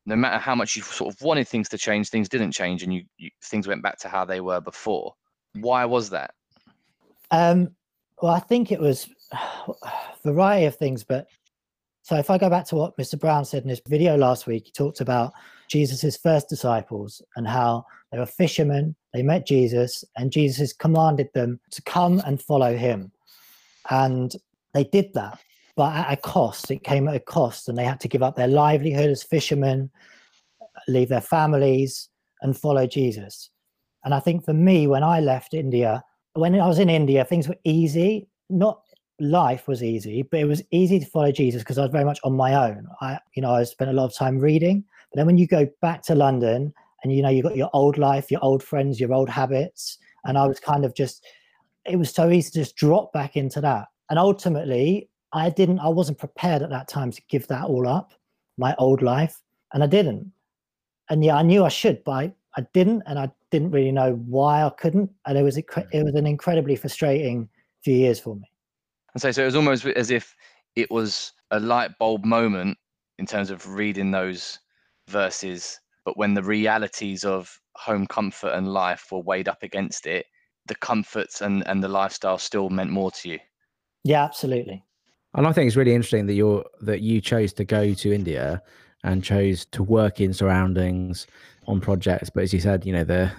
no 0.05 0.15
matter 0.15 0.37
how 0.37 0.53
much 0.55 0.75
you 0.75 0.83
sort 0.83 1.13
of 1.13 1.21
wanted 1.21 1.47
things 1.47 1.67
to 1.69 1.77
change, 1.77 2.09
things 2.09 2.29
didn't 2.29 2.51
change, 2.51 2.83
and 2.83 2.93
you, 2.93 3.03
you 3.17 3.31
things 3.43 3.67
went 3.67 3.81
back 3.81 3.97
to 3.99 4.07
how 4.07 4.23
they 4.23 4.39
were 4.39 4.61
before. 4.61 5.13
Why 5.55 5.85
was 5.85 6.11
that? 6.11 6.33
Um, 7.31 7.71
well, 8.21 8.33
I 8.33 8.39
think 8.39 8.71
it 8.71 8.79
was 8.79 9.09
a 9.31 9.39
variety 10.23 10.65
of 10.65 10.75
things, 10.75 11.03
but 11.03 11.27
so 12.03 12.17
if 12.17 12.29
I 12.29 12.37
go 12.37 12.49
back 12.49 12.65
to 12.67 12.75
what 12.75 12.97
Mr. 12.97 13.19
Brown 13.19 13.45
said 13.45 13.63
in 13.63 13.69
his 13.69 13.81
video 13.87 14.15
last 14.15 14.47
week, 14.47 14.65
he 14.65 14.71
talked 14.71 15.01
about 15.01 15.33
Jesus's 15.69 16.17
first 16.17 16.49
disciples 16.49 17.21
and 17.35 17.47
how 17.47 17.85
they 18.11 18.19
were 18.19 18.25
fishermen, 18.25 18.95
they 19.13 19.23
met 19.23 19.47
Jesus, 19.47 20.03
and 20.17 20.31
Jesus 20.31 20.73
commanded 20.73 21.29
them 21.33 21.59
to 21.71 21.81
come 21.83 22.21
and 22.25 22.41
follow 22.41 22.75
him. 22.75 23.11
And 23.89 24.35
they 24.73 24.83
did 24.83 25.13
that, 25.13 25.39
but 25.75 25.95
at 25.95 26.13
a 26.13 26.17
cost. 26.17 26.71
It 26.71 26.83
came 26.83 27.07
at 27.07 27.15
a 27.15 27.19
cost, 27.19 27.69
and 27.69 27.77
they 27.77 27.85
had 27.85 27.99
to 28.01 28.07
give 28.07 28.23
up 28.23 28.35
their 28.35 28.47
livelihood 28.47 29.09
as 29.09 29.23
fishermen, 29.23 29.89
leave 30.87 31.09
their 31.09 31.21
families, 31.21 32.09
and 32.41 32.57
follow 32.57 32.87
Jesus. 32.87 33.49
And 34.03 34.13
I 34.13 34.19
think 34.19 34.43
for 34.43 34.53
me, 34.53 34.87
when 34.87 35.03
I 35.03 35.19
left 35.19 35.53
India, 35.53 36.03
when 36.33 36.59
I 36.59 36.67
was 36.67 36.79
in 36.79 36.89
India, 36.89 37.23
things 37.25 37.47
were 37.47 37.57
easy. 37.63 38.27
Not 38.49 38.81
life 39.19 39.67
was 39.67 39.83
easy, 39.83 40.23
but 40.23 40.39
it 40.39 40.45
was 40.45 40.63
easy 40.71 40.99
to 40.99 41.05
follow 41.05 41.31
Jesus 41.31 41.61
because 41.61 41.77
I 41.77 41.83
was 41.83 41.91
very 41.91 42.05
much 42.05 42.19
on 42.23 42.35
my 42.35 42.55
own. 42.55 42.87
I, 43.01 43.19
you 43.35 43.41
know, 43.41 43.53
I 43.53 43.63
spent 43.63 43.91
a 43.91 43.93
lot 43.93 44.05
of 44.05 44.15
time 44.15 44.39
reading. 44.39 44.83
But 45.11 45.17
then 45.17 45.27
when 45.27 45.37
you 45.37 45.47
go 45.47 45.67
back 45.81 46.01
to 46.03 46.15
London 46.15 46.73
and 47.03 47.13
you 47.13 47.21
know 47.21 47.29
you've 47.29 47.43
got 47.43 47.55
your 47.55 47.69
old 47.73 47.97
life, 47.97 48.31
your 48.31 48.43
old 48.43 48.63
friends, 48.63 48.99
your 48.99 49.13
old 49.13 49.29
habits, 49.29 49.97
and 50.25 50.37
I 50.37 50.47
was 50.47 50.59
kind 50.59 50.85
of 50.85 50.95
just, 50.95 51.23
it 51.85 51.97
was 51.97 52.11
so 52.11 52.29
easy 52.29 52.51
to 52.51 52.59
just 52.59 52.75
drop 52.75 53.13
back 53.13 53.35
into 53.35 53.61
that. 53.61 53.87
And 54.09 54.17
ultimately, 54.17 55.09
I 55.33 55.49
didn't, 55.49 55.79
I 55.79 55.89
wasn't 55.89 56.17
prepared 56.17 56.61
at 56.61 56.69
that 56.69 56.87
time 56.87 57.11
to 57.11 57.21
give 57.29 57.47
that 57.47 57.65
all 57.65 57.87
up, 57.87 58.13
my 58.57 58.75
old 58.77 59.01
life, 59.01 59.41
and 59.73 59.83
I 59.83 59.87
didn't. 59.87 60.31
And 61.09 61.23
yeah, 61.23 61.35
I 61.35 61.41
knew 61.41 61.63
I 61.63 61.69
should, 61.69 62.03
but 62.03 62.11
I, 62.11 62.33
I 62.57 62.65
didn't, 62.73 63.03
and 63.05 63.17
I 63.17 63.31
didn't 63.49 63.71
really 63.71 63.91
know 63.91 64.13
why 64.25 64.63
I 64.63 64.69
couldn't. 64.69 65.09
And 65.25 65.37
it 65.37 65.43
was 65.43 65.57
incre- 65.57 65.89
hmm. 65.89 65.97
it 65.97 66.03
was 66.03 66.15
an 66.15 66.27
incredibly 66.27 66.75
frustrating 66.75 67.49
few 67.83 67.95
years 67.95 68.19
for 68.19 68.35
me. 68.35 68.49
And 69.13 69.21
so, 69.21 69.31
so 69.31 69.41
it 69.41 69.45
was 69.45 69.55
almost 69.55 69.85
as 69.85 70.11
if 70.11 70.35
it 70.75 70.89
was 70.89 71.33
a 71.51 71.59
light 71.59 71.91
bulb 71.99 72.23
moment 72.23 72.77
in 73.19 73.25
terms 73.25 73.51
of 73.51 73.67
reading 73.67 74.11
those 74.11 74.59
verses, 75.07 75.79
but 76.05 76.17
when 76.17 76.33
the 76.33 76.43
realities 76.43 77.23
of 77.23 77.59
home 77.75 78.07
comfort 78.07 78.53
and 78.53 78.73
life 78.73 79.07
were 79.11 79.21
weighed 79.21 79.47
up 79.47 79.63
against 79.63 80.05
it, 80.07 80.25
the 80.67 80.75
comforts 80.75 81.41
and, 81.41 81.67
and 81.67 81.83
the 81.83 81.87
lifestyle 81.87 82.37
still 82.37 82.69
meant 82.69 82.89
more 82.89 83.11
to 83.11 83.29
you. 83.29 83.39
Yeah, 84.03 84.23
absolutely. 84.23 84.83
And 85.33 85.47
I 85.47 85.51
think 85.53 85.67
it's 85.67 85.75
really 85.77 85.93
interesting 85.93 86.25
that 86.27 86.33
you're 86.33 86.65
that 86.81 87.01
you 87.01 87.21
chose 87.21 87.53
to 87.53 87.63
go 87.63 87.93
to 87.93 88.11
India 88.13 88.61
and 89.03 89.23
chose 89.23 89.65
to 89.67 89.81
work 89.83 90.19
in 90.21 90.33
surroundings 90.33 91.25
on 91.67 91.79
projects. 91.81 92.29
But 92.29 92.43
as 92.43 92.53
you 92.53 92.59
said, 92.59 92.85
you 92.85 92.93
know, 92.93 93.03
there 93.03 93.31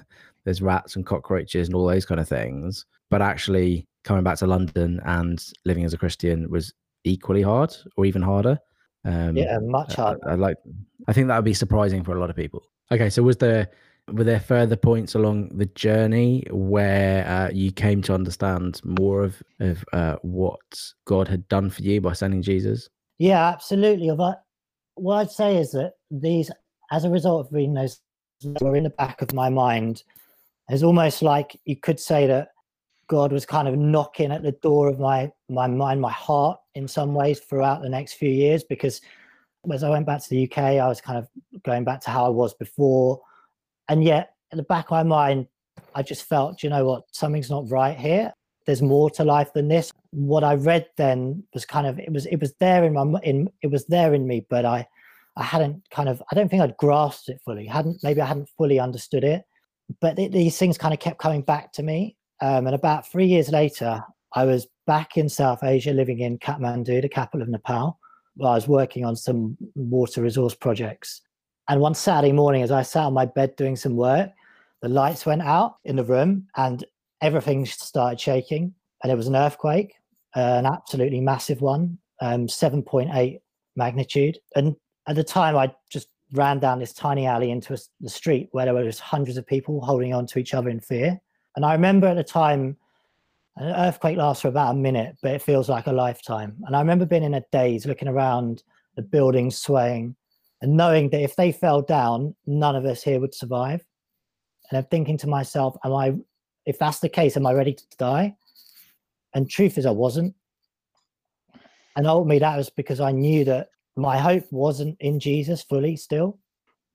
there's 0.45 0.63
rats 0.63 0.97
and 0.97 1.07
cockroaches 1.07 1.69
and 1.69 1.75
all 1.75 1.87
those 1.87 2.05
kind 2.07 2.21
of 2.21 2.29
things. 2.29 2.87
But 3.11 3.23
actually 3.23 3.87
coming 4.05 4.25
back 4.25 4.39
to 4.39 4.47
London 4.47 5.01
and 5.05 5.45
living 5.65 5.85
as 5.85 5.93
a 5.93 5.99
Christian 5.99 6.51
was 6.51 6.73
equally 7.05 7.43
hard 7.43 7.75
or 7.97 8.05
even 8.07 8.23
harder. 8.23 8.59
Um, 9.05 9.37
Yeah, 9.37 9.59
much 9.63 9.99
I- 9.99 10.03
harder. 10.03 10.29
I, 10.31 10.35
like. 10.35 10.57
I 11.09 11.13
think 11.13 11.29
that 11.29 11.37
would 11.37 11.45
be 11.45 11.55
surprising 11.55 12.03
for 12.05 12.17
a 12.17 12.21
lot 12.21 12.31
of 12.31 12.37
people. 12.37 12.63
Okay, 12.91 13.11
so 13.11 13.23
was 13.23 13.37
there 13.37 13.69
were 14.11 14.25
there 14.25 14.40
further 14.40 14.76
points 14.76 15.14
along 15.14 15.49
the 15.56 15.66
journey 15.66 16.44
where 16.50 17.26
uh, 17.26 17.50
you 17.52 17.71
came 17.71 18.02
to 18.02 18.14
understand 18.14 18.80
more 18.85 19.23
of 19.23 19.42
of 19.61 19.85
uh, 19.92 20.16
what 20.23 20.61
God 21.04 21.28
had 21.28 21.47
done 21.49 21.71
for 21.71 21.82
you 21.82 22.00
by 22.00 22.12
sending 22.12 22.42
Jesus? 22.42 22.88
Yeah, 23.18 23.49
absolutely. 23.49 24.11
Of 24.11 24.21
What 24.94 25.16
I'd 25.16 25.30
say 25.30 25.56
is 25.56 25.71
that 25.73 25.92
these, 26.11 26.50
as 26.90 27.04
a 27.04 27.11
result 27.11 27.47
of 27.47 27.52
reading 27.52 27.75
those, 27.75 28.00
were 28.61 28.76
in 28.76 28.85
the 28.85 28.90
back 28.90 29.23
of 29.23 29.32
my 29.32 29.49
mind. 29.49 30.02
It's 30.68 30.82
almost 30.82 31.23
like 31.23 31.59
you 31.64 31.76
could 31.76 32.00
say 32.00 32.26
that 32.26 32.49
God 33.09 33.32
was 33.32 33.44
kind 33.44 33.68
of 33.68 33.76
knocking 33.76 34.32
at 34.32 34.42
the 34.42 34.52
door 34.52 34.88
of 34.88 34.99
my 34.99 35.30
my 35.49 35.66
mind, 35.66 36.00
my 36.00 36.11
heart, 36.11 36.59
in 36.75 36.88
some 36.88 37.14
ways 37.14 37.40
throughout 37.40 37.82
the 37.82 37.88
next 37.88 38.14
few 38.14 38.30
years. 38.30 38.64
Because 38.64 39.00
as 39.73 39.85
I 39.85 39.90
went 39.90 40.06
back 40.06 40.23
to 40.23 40.30
the 40.30 40.44
UK, 40.44 40.59
I 40.59 40.88
was 40.88 41.00
kind 41.00 41.18
of 41.18 41.28
going 41.62 41.85
back 41.85 42.00
to 42.02 42.11
how 42.11 42.25
I 42.25 42.30
was 42.30 42.54
before, 42.54 43.21
and 43.93 44.03
yet 44.03 44.33
at 44.51 44.57
the 44.57 44.63
back 44.63 44.87
of 44.87 44.91
my 44.93 45.03
mind, 45.03 45.47
I 45.95 46.03
just 46.03 46.25
felt, 46.25 46.63
you 46.63 46.71
know 46.71 46.87
what, 46.87 47.03
something's 47.13 47.51
not 47.51 47.71
right 47.71 47.97
here. 47.97 48.33
There's 48.65 48.81
more 48.81 49.11
to 49.11 49.23
life 49.23 49.53
than 49.53 49.69
this. 49.69 49.93
What 50.13 50.45
I 50.45 50.55
read 50.55 50.87
then 50.97 51.45
was 51.53 51.67
kind 51.67 51.87
of 51.87 51.99
it 51.99 52.11
was 52.11 52.25
it 52.25 52.37
was 52.37 52.55
there 52.59 52.85
in 52.85 52.95
my 52.95 53.21
in 53.23 53.51
it 53.61 53.67
was 53.67 53.85
there 53.87 54.15
in 54.15 54.27
me, 54.27 54.47
but 54.49 54.65
I 54.65 54.87
I 55.37 55.43
hadn't 55.43 55.83
kind 55.91 56.09
of 56.09 56.23
I 56.31 56.35
don't 56.35 56.49
think 56.49 56.63
I'd 56.63 56.77
grasped 56.79 57.29
it 57.29 57.43
fully. 57.45 57.67
hadn't 57.67 58.03
maybe 58.03 58.23
I 58.23 58.27
hadn't 58.27 58.49
fully 58.57 58.81
understood 58.81 59.25
it. 59.25 59.45
But 60.01 60.17
th- 60.17 60.33
these 60.33 60.57
things 60.57 60.79
kind 60.79 60.95
of 60.95 61.01
kept 61.01 61.19
coming 61.19 61.43
back 61.43 61.73
to 61.75 61.83
me. 61.83 62.17
Um, 62.41 62.67
and 62.67 62.75
about 62.75 63.11
three 63.11 63.27
years 63.27 63.51
later, 63.51 64.03
I 64.33 64.47
was 64.47 64.69
back 64.87 65.19
in 65.19 65.29
South 65.29 65.63
Asia, 65.63 65.93
living 65.93 66.21
in 66.21 66.39
Kathmandu, 66.39 67.03
the 67.03 67.11
capital 67.11 67.43
of 67.43 67.49
Nepal. 67.51 67.99
Well, 68.37 68.53
I 68.53 68.55
was 68.55 68.69
working 68.69 69.05
on 69.05 69.17
some 69.17 69.59
water 69.75 70.23
resource 70.23 70.55
projects. 70.55 71.21
And 71.69 71.81
one 71.81 71.95
Saturday 71.95 72.33
morning, 72.33 72.62
as 72.62 72.71
I 72.71 72.83
sat 72.83 73.04
on 73.04 73.14
my 73.14 73.26
bed 73.26 73.57
doing 73.57 73.76
some 73.76 73.97
work, 73.97 74.31
the 74.81 74.88
lights 74.88 75.25
went 75.25 75.42
out 75.42 75.76
in 75.85 75.97
the 75.97 76.04
room 76.04 76.49
and 76.57 76.85
everything 77.21 77.64
started 77.64 78.21
shaking. 78.21 78.75
And 79.02 79.12
it 79.12 79.16
was 79.16 79.28
an 79.28 79.37
earthquake, 79.37 79.95
uh, 80.37 80.40
an 80.40 80.66
absolutely 80.66 81.21
massive 81.21 81.61
one, 81.61 81.99
um, 82.21 82.47
7.8 82.47 83.40
magnitude. 83.76 84.38
And 84.57 84.76
at 85.07 85.16
the 85.16 85.25
time, 85.25 85.57
I 85.57 85.73
just 85.88 86.09
ran 86.33 86.59
down 86.59 86.78
this 86.78 86.92
tiny 86.92 87.26
alley 87.26 87.50
into 87.50 87.75
a 87.75 87.78
the 88.00 88.09
street 88.09 88.49
where 88.52 88.64
there 88.64 88.75
were 88.75 88.85
just 88.85 89.00
hundreds 89.00 89.37
of 89.37 89.47
people 89.47 89.81
holding 89.81 90.14
on 90.14 90.26
to 90.26 90.38
each 90.38 90.54
other 90.54 90.71
in 90.71 90.81
fear. 90.81 91.21
And 91.57 91.64
I 91.64 91.73
remember 91.73 92.07
at 92.07 92.16
the 92.16 92.25
time, 92.25 92.76
an 93.57 93.75
earthquake 93.75 94.16
lasts 94.16 94.42
for 94.42 94.49
about 94.49 94.75
a 94.75 94.78
minute, 94.78 95.16
but 95.23 95.33
it 95.33 95.42
feels 95.42 95.69
like 95.69 95.87
a 95.87 95.92
lifetime. 95.92 96.57
And 96.66 96.75
I 96.75 96.81
remember 96.81 97.04
being 97.04 97.23
in 97.23 97.35
a 97.35 97.45
daze, 97.52 97.87
looking 97.87 98.09
around, 98.09 98.62
the 98.97 99.02
buildings 99.02 99.59
swaying, 99.59 100.16
and 100.62 100.76
knowing 100.76 101.11
that 101.11 101.21
if 101.21 101.35
they 101.37 101.52
fell 101.52 101.83
down, 101.83 102.35
none 102.47 102.76
of 102.76 102.87
us 102.87 103.02
here 103.02 103.21
would 103.21 103.35
survive. 103.35 103.85
And 104.71 104.78
I'm 104.78 104.85
thinking 104.85 105.19
to 105.19 105.26
myself, 105.26 105.76
am 105.85 105.92
I, 105.92 106.14
if 106.64 106.78
that's 106.78 107.00
the 107.00 107.09
case, 107.09 107.37
am 107.37 107.47
I 107.47 107.52
ready 107.52 107.75
to 107.75 107.85
die? 107.99 108.37
And 109.35 109.50
truth 109.50 109.76
is, 109.76 109.87
I 109.87 109.90
wasn't. 109.90 110.35
And 111.97 112.07
ultimately, 112.07 112.38
that 112.38 112.57
was 112.57 112.71
because 112.71 113.00
I 113.00 113.11
knew 113.11 113.45
that 113.45 113.71
my 113.97 114.16
hope 114.16 114.45
wasn't 114.50 114.97
in 115.00 115.19
Jesus 115.19 115.62
fully 115.62 115.97
still. 115.97 116.38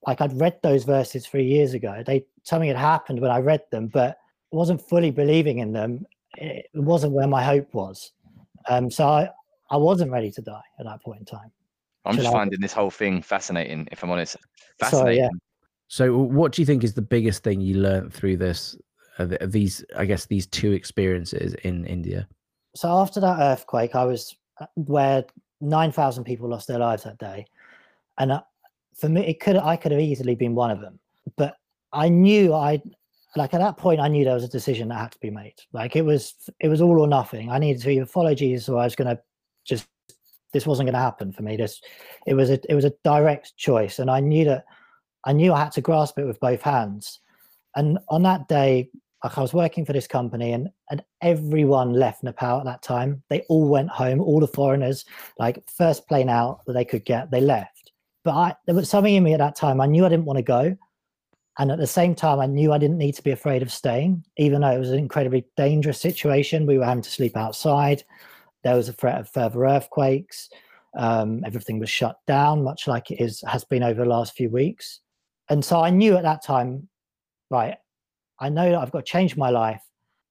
Like 0.07 0.21
I'd 0.21 0.39
read 0.39 0.57
those 0.63 0.85
verses 0.85 1.27
three 1.27 1.45
years 1.45 1.73
ago. 1.73 2.03
They 2.05 2.25
something 2.43 2.69
had 2.69 2.77
happened 2.77 3.19
when 3.19 3.31
I 3.31 3.39
read 3.39 3.63
them, 3.71 3.87
but 3.87 4.17
wasn't 4.51 4.87
fully 4.87 5.11
believing 5.11 5.59
in 5.59 5.73
them. 5.73 6.05
It 6.37 6.67
it 6.73 6.79
wasn't 6.79 7.13
where 7.13 7.27
my 7.27 7.43
hope 7.43 7.73
was. 7.73 8.13
Um, 8.69 8.89
so 8.89 9.05
I, 9.07 9.29
I 9.69 9.77
wasn't 9.77 10.11
ready 10.11 10.31
to 10.31 10.41
die 10.41 10.61
at 10.79 10.85
that 10.85 11.03
point 11.03 11.19
in 11.19 11.25
time. 11.25 11.51
I'm 12.07 12.15
Should 12.15 12.23
just 12.23 12.33
I- 12.33 12.37
finding 12.39 12.59
this 12.61 12.73
whole 12.73 12.89
thing 12.91 13.21
fascinating, 13.21 13.87
if 13.91 14.03
I'm 14.03 14.09
honest. 14.11 14.33
Sorry, 14.33 14.91
Fascinating. 14.91 15.23
yeah. 15.23 15.29
So, 15.89 16.17
what 16.17 16.51
do 16.51 16.61
you 16.61 16.65
think 16.65 16.83
is 16.83 16.93
the 16.93 17.01
biggest 17.01 17.43
thing 17.43 17.61
you 17.61 17.75
learned 17.77 18.13
through 18.13 18.37
this? 18.37 18.75
Uh, 19.19 19.35
these, 19.41 19.83
I 19.97 20.05
guess, 20.05 20.25
these 20.25 20.45
two 20.45 20.73
experiences 20.73 21.53
in 21.63 21.85
India. 21.85 22.27
so 22.75 22.89
after 22.89 23.19
that 23.19 23.39
earthquake, 23.39 23.95
I 23.95 24.05
was 24.05 24.35
uh, 24.61 24.67
where 24.75 25.25
nine 25.59 25.91
thousand 25.91 26.23
people 26.25 26.47
lost 26.49 26.67
their 26.67 26.77
lives 26.79 27.03
that 27.03 27.17
day, 27.17 27.45
and 28.19 28.31
uh, 28.31 28.41
for 28.95 29.09
me, 29.09 29.25
it 29.25 29.39
could 29.39 29.57
I 29.57 29.75
could 29.75 29.91
have 29.91 30.01
easily 30.01 30.35
been 30.35 30.53
one 30.55 30.69
of 30.71 30.81
them. 30.81 30.99
But 31.35 31.57
I 31.93 32.09
knew 32.09 32.53
I, 32.53 32.79
like 33.35 33.53
at 33.55 33.59
that 33.61 33.77
point, 33.77 33.99
I 34.01 34.07
knew 34.07 34.23
there 34.23 34.35
was 34.35 34.43
a 34.43 34.47
decision 34.49 34.89
that 34.89 34.99
had 34.99 35.11
to 35.13 35.19
be 35.19 35.31
made. 35.31 35.55
Like 35.73 35.95
it 35.95 36.03
was, 36.05 36.35
it 36.59 36.67
was 36.67 36.81
all 36.81 36.99
or 36.99 37.07
nothing. 37.07 37.49
I 37.49 37.57
needed 37.57 37.81
to 37.83 37.89
either 37.89 38.05
follow 38.05 38.35
Jesus 38.35 38.69
or 38.69 38.77
I 38.79 38.83
was 38.83 38.95
going 38.95 39.07
to 39.07 39.15
just. 39.15 39.23
This 40.57 40.67
wasn't 40.67 40.87
going 40.87 40.93
to 40.93 40.99
happen 40.99 41.31
for 41.31 41.43
me. 41.43 41.55
This, 41.55 41.81
it 42.25 42.33
was 42.33 42.49
a, 42.49 42.59
it 42.69 42.73
was 42.73 42.85
a 42.85 42.93
direct 43.03 43.55
choice, 43.57 43.99
and 43.99 44.09
I 44.09 44.19
knew 44.19 44.45
that, 44.45 44.65
I 45.25 45.33
knew 45.33 45.53
I 45.53 45.59
had 45.59 45.71
to 45.73 45.81
grasp 45.81 46.17
it 46.17 46.25
with 46.25 46.39
both 46.39 46.61
hands. 46.61 47.19
And 47.75 47.99
on 48.09 48.23
that 48.23 48.47
day, 48.47 48.89
like 49.23 49.37
I 49.37 49.41
was 49.41 49.53
working 49.53 49.85
for 49.85 49.93
this 49.93 50.07
company 50.07 50.53
and, 50.53 50.69
and 50.89 51.03
everyone 51.21 51.93
left 51.93 52.23
Nepal 52.23 52.59
at 52.59 52.65
that 52.65 52.81
time. 52.81 53.23
They 53.29 53.41
all 53.49 53.67
went 53.67 53.89
home, 53.89 54.21
all 54.21 54.39
the 54.39 54.47
foreigners, 54.47 55.05
like 55.39 55.67
first 55.69 56.07
plane 56.07 56.29
out 56.29 56.61
that 56.65 56.73
they 56.73 56.85
could 56.85 57.05
get, 57.05 57.31
they 57.31 57.41
left. 57.41 57.91
But 58.23 58.31
I, 58.35 58.55
there 58.65 58.75
was 58.75 58.89
something 58.89 59.13
in 59.13 59.23
me 59.23 59.33
at 59.33 59.39
that 59.39 59.55
time. 59.55 59.81
I 59.81 59.85
knew 59.85 60.05
I 60.05 60.09
didn't 60.09 60.25
want 60.25 60.37
to 60.37 60.43
go. 60.43 60.77
And 61.59 61.71
at 61.71 61.79
the 61.79 61.87
same 61.87 62.13
time, 62.13 62.39
I 62.39 62.45
knew 62.45 62.71
I 62.71 62.77
didn't 62.77 62.99
need 62.99 63.13
to 63.13 63.23
be 63.23 63.31
afraid 63.31 63.63
of 63.63 63.71
staying, 63.71 64.23
even 64.37 64.61
though 64.61 64.71
it 64.71 64.79
was 64.79 64.91
an 64.91 64.99
incredibly 64.99 65.47
dangerous 65.57 65.99
situation. 65.99 66.67
We 66.67 66.77
were 66.77 66.85
having 66.85 67.01
to 67.03 67.09
sleep 67.09 67.35
outside. 67.35 68.03
There 68.67 68.75
was 68.75 68.89
a 68.89 68.93
threat 68.93 69.17
of 69.17 69.29
further 69.29 69.63
earthquakes. 69.63 70.49
Um, 70.97 71.41
everything 71.45 71.79
was 71.79 71.89
shut 71.89 72.17
down, 72.27 72.65
much 72.65 72.85
like 72.85 73.09
it 73.11 73.21
is 73.21 73.41
has 73.47 73.63
been 73.63 73.81
over 73.81 74.03
the 74.03 74.09
last 74.09 74.35
few 74.35 74.49
weeks. 74.49 74.99
And 75.49 75.63
so 75.63 75.79
I 75.79 75.89
knew 75.89 76.17
at 76.17 76.23
that 76.23 76.43
time, 76.43 76.89
right, 77.49 77.77
I 78.41 78.49
know 78.49 78.69
that 78.69 78.77
I've 78.77 78.91
got 78.91 79.05
to 79.05 79.09
change 79.09 79.37
my 79.37 79.51
life. 79.51 79.81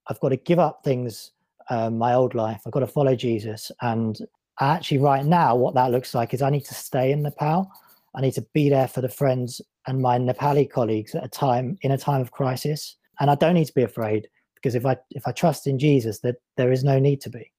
I've 0.08 0.20
got 0.20 0.28
to 0.28 0.36
give 0.36 0.58
up 0.58 0.84
things, 0.84 1.32
um, 1.70 1.96
my 1.96 2.12
old 2.12 2.34
life. 2.34 2.60
I've 2.66 2.74
got 2.74 2.80
to 2.80 2.86
follow 2.86 3.16
Jesus. 3.16 3.72
And 3.80 4.18
actually, 4.60 4.98
right 4.98 5.24
now, 5.24 5.56
what 5.56 5.72
that 5.72 5.90
looks 5.90 6.14
like 6.14 6.34
is 6.34 6.42
I 6.42 6.50
need 6.50 6.66
to 6.66 6.74
stay 6.74 7.12
in 7.12 7.22
Nepal. 7.22 7.70
I 8.14 8.20
need 8.20 8.34
to 8.34 8.46
be 8.52 8.68
there 8.68 8.86
for 8.86 9.00
the 9.00 9.08
friends 9.08 9.62
and 9.86 10.02
my 10.02 10.18
Nepali 10.18 10.70
colleagues 10.70 11.14
at 11.14 11.24
a 11.24 11.28
time 11.28 11.78
in 11.80 11.92
a 11.92 11.96
time 11.96 12.20
of 12.20 12.32
crisis. 12.32 12.96
And 13.18 13.30
I 13.30 13.34
don't 13.34 13.54
need 13.54 13.64
to 13.68 13.74
be 13.74 13.82
afraid 13.82 14.28
because 14.56 14.74
if 14.74 14.84
I 14.84 14.98
if 15.12 15.26
I 15.26 15.32
trust 15.32 15.66
in 15.66 15.78
Jesus, 15.78 16.18
that 16.18 16.36
there 16.58 16.70
is 16.70 16.84
no 16.84 16.98
need 16.98 17.22
to 17.22 17.30
be. 17.30 17.50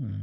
Hmm. 0.00 0.20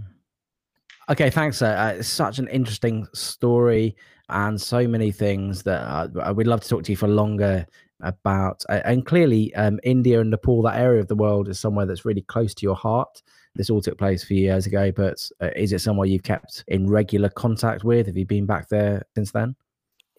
Okay, 1.09 1.29
thanks. 1.29 1.61
Uh, 1.61 1.95
it's 1.97 2.07
such 2.07 2.37
an 2.37 2.47
interesting 2.49 3.07
story 3.13 3.95
and 4.29 4.61
so 4.61 4.87
many 4.87 5.11
things 5.11 5.63
that 5.63 5.81
uh, 5.81 6.07
I 6.21 6.31
would 6.31 6.45
love 6.45 6.61
to 6.61 6.69
talk 6.69 6.83
to 6.83 6.91
you 6.91 6.95
for 6.95 7.07
longer 7.07 7.65
about. 8.01 8.63
Uh, 8.69 8.81
and 8.85 9.05
clearly, 9.05 9.53
um, 9.55 9.79
India 9.83 10.21
and 10.21 10.29
Nepal, 10.29 10.61
that 10.63 10.79
area 10.79 11.01
of 11.01 11.07
the 11.07 11.15
world, 11.15 11.49
is 11.49 11.59
somewhere 11.59 11.85
that's 11.85 12.05
really 12.05 12.21
close 12.21 12.53
to 12.55 12.63
your 12.63 12.75
heart. 12.75 13.23
This 13.55 13.69
all 13.69 13.81
took 13.81 13.97
place 13.97 14.23
a 14.23 14.27
few 14.27 14.37
years 14.37 14.67
ago, 14.67 14.91
but 14.91 15.17
uh, 15.41 15.49
is 15.55 15.73
it 15.73 15.79
somewhere 15.79 16.07
you've 16.07 16.23
kept 16.23 16.63
in 16.67 16.87
regular 16.87 17.29
contact 17.29 17.83
with? 17.83 18.05
Have 18.05 18.17
you 18.17 18.25
been 18.25 18.45
back 18.45 18.69
there 18.69 19.03
since 19.15 19.31
then? 19.31 19.55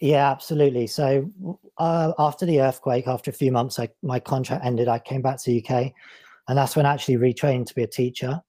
Yeah, 0.00 0.30
absolutely. 0.30 0.86
So 0.86 1.30
uh, 1.78 2.12
after 2.18 2.46
the 2.46 2.62
earthquake, 2.62 3.06
after 3.06 3.30
a 3.30 3.34
few 3.34 3.52
months, 3.52 3.78
I, 3.78 3.90
my 4.02 4.18
contract 4.18 4.64
ended. 4.64 4.88
I 4.88 4.98
came 4.98 5.22
back 5.22 5.40
to 5.42 5.56
UK, 5.56 5.92
and 6.48 6.58
that's 6.58 6.74
when 6.74 6.86
I 6.86 6.94
actually 6.94 7.18
retrained 7.18 7.66
to 7.66 7.74
be 7.74 7.84
a 7.84 7.86
teacher. 7.86 8.42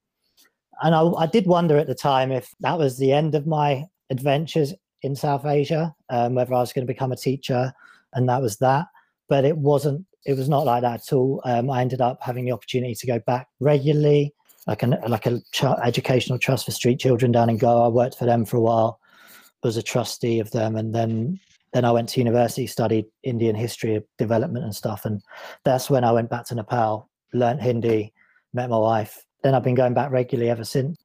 And 0.81 0.95
I, 0.95 1.03
I 1.03 1.25
did 1.27 1.45
wonder 1.45 1.77
at 1.77 1.87
the 1.87 1.95
time 1.95 2.31
if 2.31 2.53
that 2.61 2.77
was 2.77 2.97
the 2.97 3.11
end 3.11 3.35
of 3.35 3.47
my 3.47 3.85
adventures 4.09 4.73
in 5.01 5.15
South 5.15 5.45
Asia, 5.45 5.93
um, 6.09 6.35
whether 6.35 6.53
I 6.53 6.59
was 6.59 6.73
going 6.73 6.85
to 6.85 6.93
become 6.93 7.11
a 7.11 7.17
teacher, 7.17 7.73
and 8.13 8.27
that 8.29 8.41
was 8.41 8.57
that. 8.57 8.87
But 9.29 9.45
it 9.45 9.57
wasn't. 9.57 10.05
It 10.25 10.37
was 10.37 10.49
not 10.49 10.65
like 10.65 10.83
that 10.83 11.01
at 11.01 11.13
all. 11.13 11.41
Um, 11.45 11.69
I 11.71 11.81
ended 11.81 12.01
up 12.01 12.19
having 12.21 12.45
the 12.45 12.51
opportunity 12.51 12.93
to 12.93 13.07
go 13.07 13.19
back 13.19 13.47
regularly, 13.59 14.33
like 14.67 14.83
an 14.83 14.97
like 15.07 15.25
a 15.25 15.39
ch- 15.51 15.63
educational 15.63 16.37
trust 16.37 16.65
for 16.65 16.71
street 16.71 16.99
children 16.99 17.31
down 17.31 17.49
in 17.49 17.57
Goa. 17.57 17.85
I 17.85 17.87
worked 17.87 18.17
for 18.17 18.25
them 18.25 18.45
for 18.45 18.57
a 18.57 18.61
while 18.61 18.99
was 19.63 19.77
a 19.77 19.83
trustee 19.83 20.39
of 20.39 20.51
them, 20.51 20.75
and 20.75 20.93
then 20.93 21.39
then 21.73 21.85
I 21.85 21.91
went 21.91 22.09
to 22.09 22.19
university, 22.19 22.67
studied 22.67 23.05
Indian 23.23 23.55
history, 23.55 24.01
development, 24.17 24.65
and 24.65 24.75
stuff, 24.75 25.05
and 25.05 25.21
that's 25.63 25.89
when 25.89 26.03
I 26.03 26.11
went 26.11 26.29
back 26.29 26.45
to 26.47 26.55
Nepal, 26.55 27.09
learned 27.33 27.61
Hindi, 27.61 28.13
met 28.53 28.69
my 28.69 28.77
wife. 28.77 29.25
Then 29.43 29.55
I've 29.55 29.63
been 29.63 29.75
going 29.75 29.93
back 29.93 30.11
regularly 30.11 30.49
ever 30.49 30.63
since. 30.63 30.97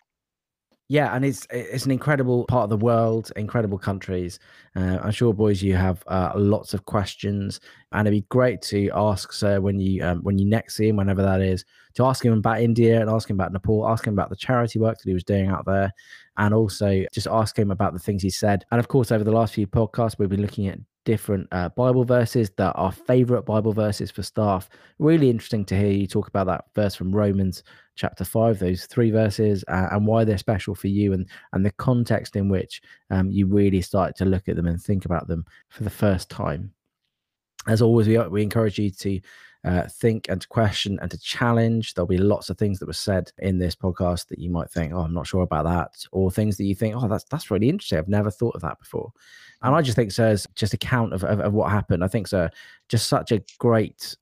Yeah, 0.88 1.16
and 1.16 1.24
it's 1.24 1.48
it's 1.50 1.84
an 1.84 1.90
incredible 1.90 2.44
part 2.44 2.62
of 2.62 2.70
the 2.70 2.76
world, 2.76 3.32
incredible 3.34 3.76
countries. 3.76 4.38
Uh, 4.76 4.98
I'm 5.02 5.10
sure, 5.10 5.34
boys, 5.34 5.60
you 5.60 5.74
have 5.74 6.04
uh, 6.06 6.30
lots 6.36 6.74
of 6.74 6.84
questions, 6.84 7.58
and 7.90 8.06
it'd 8.06 8.22
be 8.22 8.26
great 8.28 8.62
to 8.62 8.88
ask 8.94 9.32
Sir 9.32 9.60
when 9.60 9.80
you 9.80 10.04
um, 10.04 10.22
when 10.22 10.38
you 10.38 10.46
next 10.46 10.76
see 10.76 10.88
him, 10.88 10.94
whenever 10.94 11.22
that 11.22 11.40
is, 11.40 11.64
to 11.94 12.04
ask 12.04 12.24
him 12.24 12.34
about 12.34 12.60
India 12.60 13.00
and 13.00 13.10
ask 13.10 13.28
him 13.28 13.34
about 13.34 13.52
Nepal, 13.52 13.88
ask 13.88 14.06
him 14.06 14.14
about 14.14 14.30
the 14.30 14.36
charity 14.36 14.78
work 14.78 14.96
that 14.98 15.08
he 15.08 15.14
was 15.14 15.24
doing 15.24 15.48
out 15.48 15.66
there, 15.66 15.92
and 16.36 16.54
also 16.54 17.04
just 17.12 17.26
ask 17.26 17.58
him 17.58 17.72
about 17.72 17.92
the 17.92 17.98
things 17.98 18.22
he 18.22 18.30
said. 18.30 18.64
And 18.70 18.78
of 18.78 18.86
course, 18.86 19.10
over 19.10 19.24
the 19.24 19.32
last 19.32 19.54
few 19.54 19.66
podcasts, 19.66 20.20
we've 20.20 20.28
been 20.28 20.42
looking 20.42 20.68
at 20.68 20.78
different 21.06 21.48
uh, 21.52 21.70
Bible 21.70 22.04
verses 22.04 22.50
that 22.58 22.72
are 22.74 22.92
favorite 22.92 23.46
Bible 23.46 23.72
verses 23.72 24.10
for 24.10 24.22
staff. 24.22 24.68
Really 24.98 25.30
interesting 25.30 25.64
to 25.66 25.78
hear 25.78 25.90
you 25.90 26.06
talk 26.06 26.28
about 26.28 26.46
that 26.48 26.64
verse 26.74 26.94
from 26.94 27.14
Romans 27.14 27.62
chapter 27.94 28.24
5 28.24 28.58
those 28.58 28.84
three 28.84 29.10
verses 29.10 29.64
uh, 29.68 29.88
and 29.92 30.06
why 30.06 30.22
they're 30.22 30.36
special 30.36 30.74
for 30.74 30.88
you 30.88 31.14
and 31.14 31.26
and 31.54 31.64
the 31.64 31.70
context 31.72 32.36
in 32.36 32.50
which 32.50 32.82
um, 33.10 33.30
you 33.30 33.46
really 33.46 33.80
start 33.80 34.14
to 34.14 34.26
look 34.26 34.48
at 34.48 34.56
them 34.56 34.66
and 34.66 34.82
think 34.82 35.06
about 35.06 35.26
them 35.28 35.46
for 35.70 35.82
the 35.82 35.88
first 35.88 36.28
time 36.28 36.70
as 37.66 37.80
always 37.80 38.06
we, 38.06 38.18
we 38.28 38.42
encourage 38.42 38.78
you 38.78 38.90
to 38.90 39.18
uh, 39.66 39.88
think 39.88 40.28
and 40.28 40.40
to 40.40 40.48
question 40.48 40.98
and 41.02 41.10
to 41.10 41.18
challenge. 41.18 41.94
There'll 41.94 42.06
be 42.06 42.18
lots 42.18 42.50
of 42.50 42.56
things 42.56 42.78
that 42.78 42.86
were 42.86 42.92
said 42.92 43.32
in 43.38 43.58
this 43.58 43.74
podcast 43.74 44.28
that 44.28 44.38
you 44.38 44.48
might 44.48 44.70
think, 44.70 44.92
"Oh, 44.92 45.00
I'm 45.00 45.12
not 45.12 45.26
sure 45.26 45.42
about 45.42 45.64
that," 45.64 46.06
or 46.12 46.30
things 46.30 46.56
that 46.56 46.64
you 46.64 46.74
think, 46.74 46.94
"Oh, 46.94 47.08
that's 47.08 47.24
that's 47.24 47.50
really 47.50 47.68
interesting. 47.68 47.98
I've 47.98 48.08
never 48.08 48.30
thought 48.30 48.54
of 48.54 48.62
that 48.62 48.78
before." 48.78 49.12
And 49.62 49.74
I 49.74 49.82
just 49.82 49.96
think 49.96 50.12
Sir's 50.12 50.46
just 50.54 50.72
account 50.72 51.12
of, 51.12 51.24
of, 51.24 51.40
of 51.40 51.52
what 51.52 51.72
happened. 51.72 52.04
I 52.04 52.08
think 52.08 52.28
Sir 52.28 52.48
just 52.88 53.08
such 53.08 53.32
a 53.32 53.42
great 53.58 54.16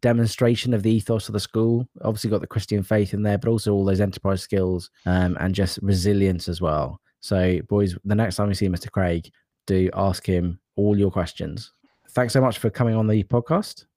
demonstration 0.00 0.72
of 0.72 0.84
the 0.84 0.92
ethos 0.92 1.28
of 1.28 1.32
the 1.32 1.40
school. 1.40 1.88
Obviously, 2.02 2.30
got 2.30 2.40
the 2.40 2.46
Christian 2.46 2.84
faith 2.84 3.14
in 3.14 3.22
there, 3.22 3.38
but 3.38 3.50
also 3.50 3.72
all 3.72 3.84
those 3.84 4.00
enterprise 4.00 4.42
skills 4.42 4.90
um, 5.06 5.36
and 5.40 5.54
just 5.54 5.80
resilience 5.82 6.48
as 6.48 6.60
well. 6.60 7.00
So, 7.20 7.60
boys, 7.68 7.96
the 8.04 8.14
next 8.14 8.36
time 8.36 8.48
you 8.48 8.54
see 8.54 8.68
Mr. 8.68 8.90
Craig, 8.90 9.28
do 9.66 9.90
ask 9.94 10.24
him 10.24 10.60
all 10.76 10.96
your 10.96 11.10
questions. 11.10 11.72
Thanks 12.10 12.32
so 12.32 12.40
much 12.40 12.58
for 12.58 12.70
coming 12.70 12.94
on 12.94 13.08
the 13.08 13.24
podcast. 13.24 13.87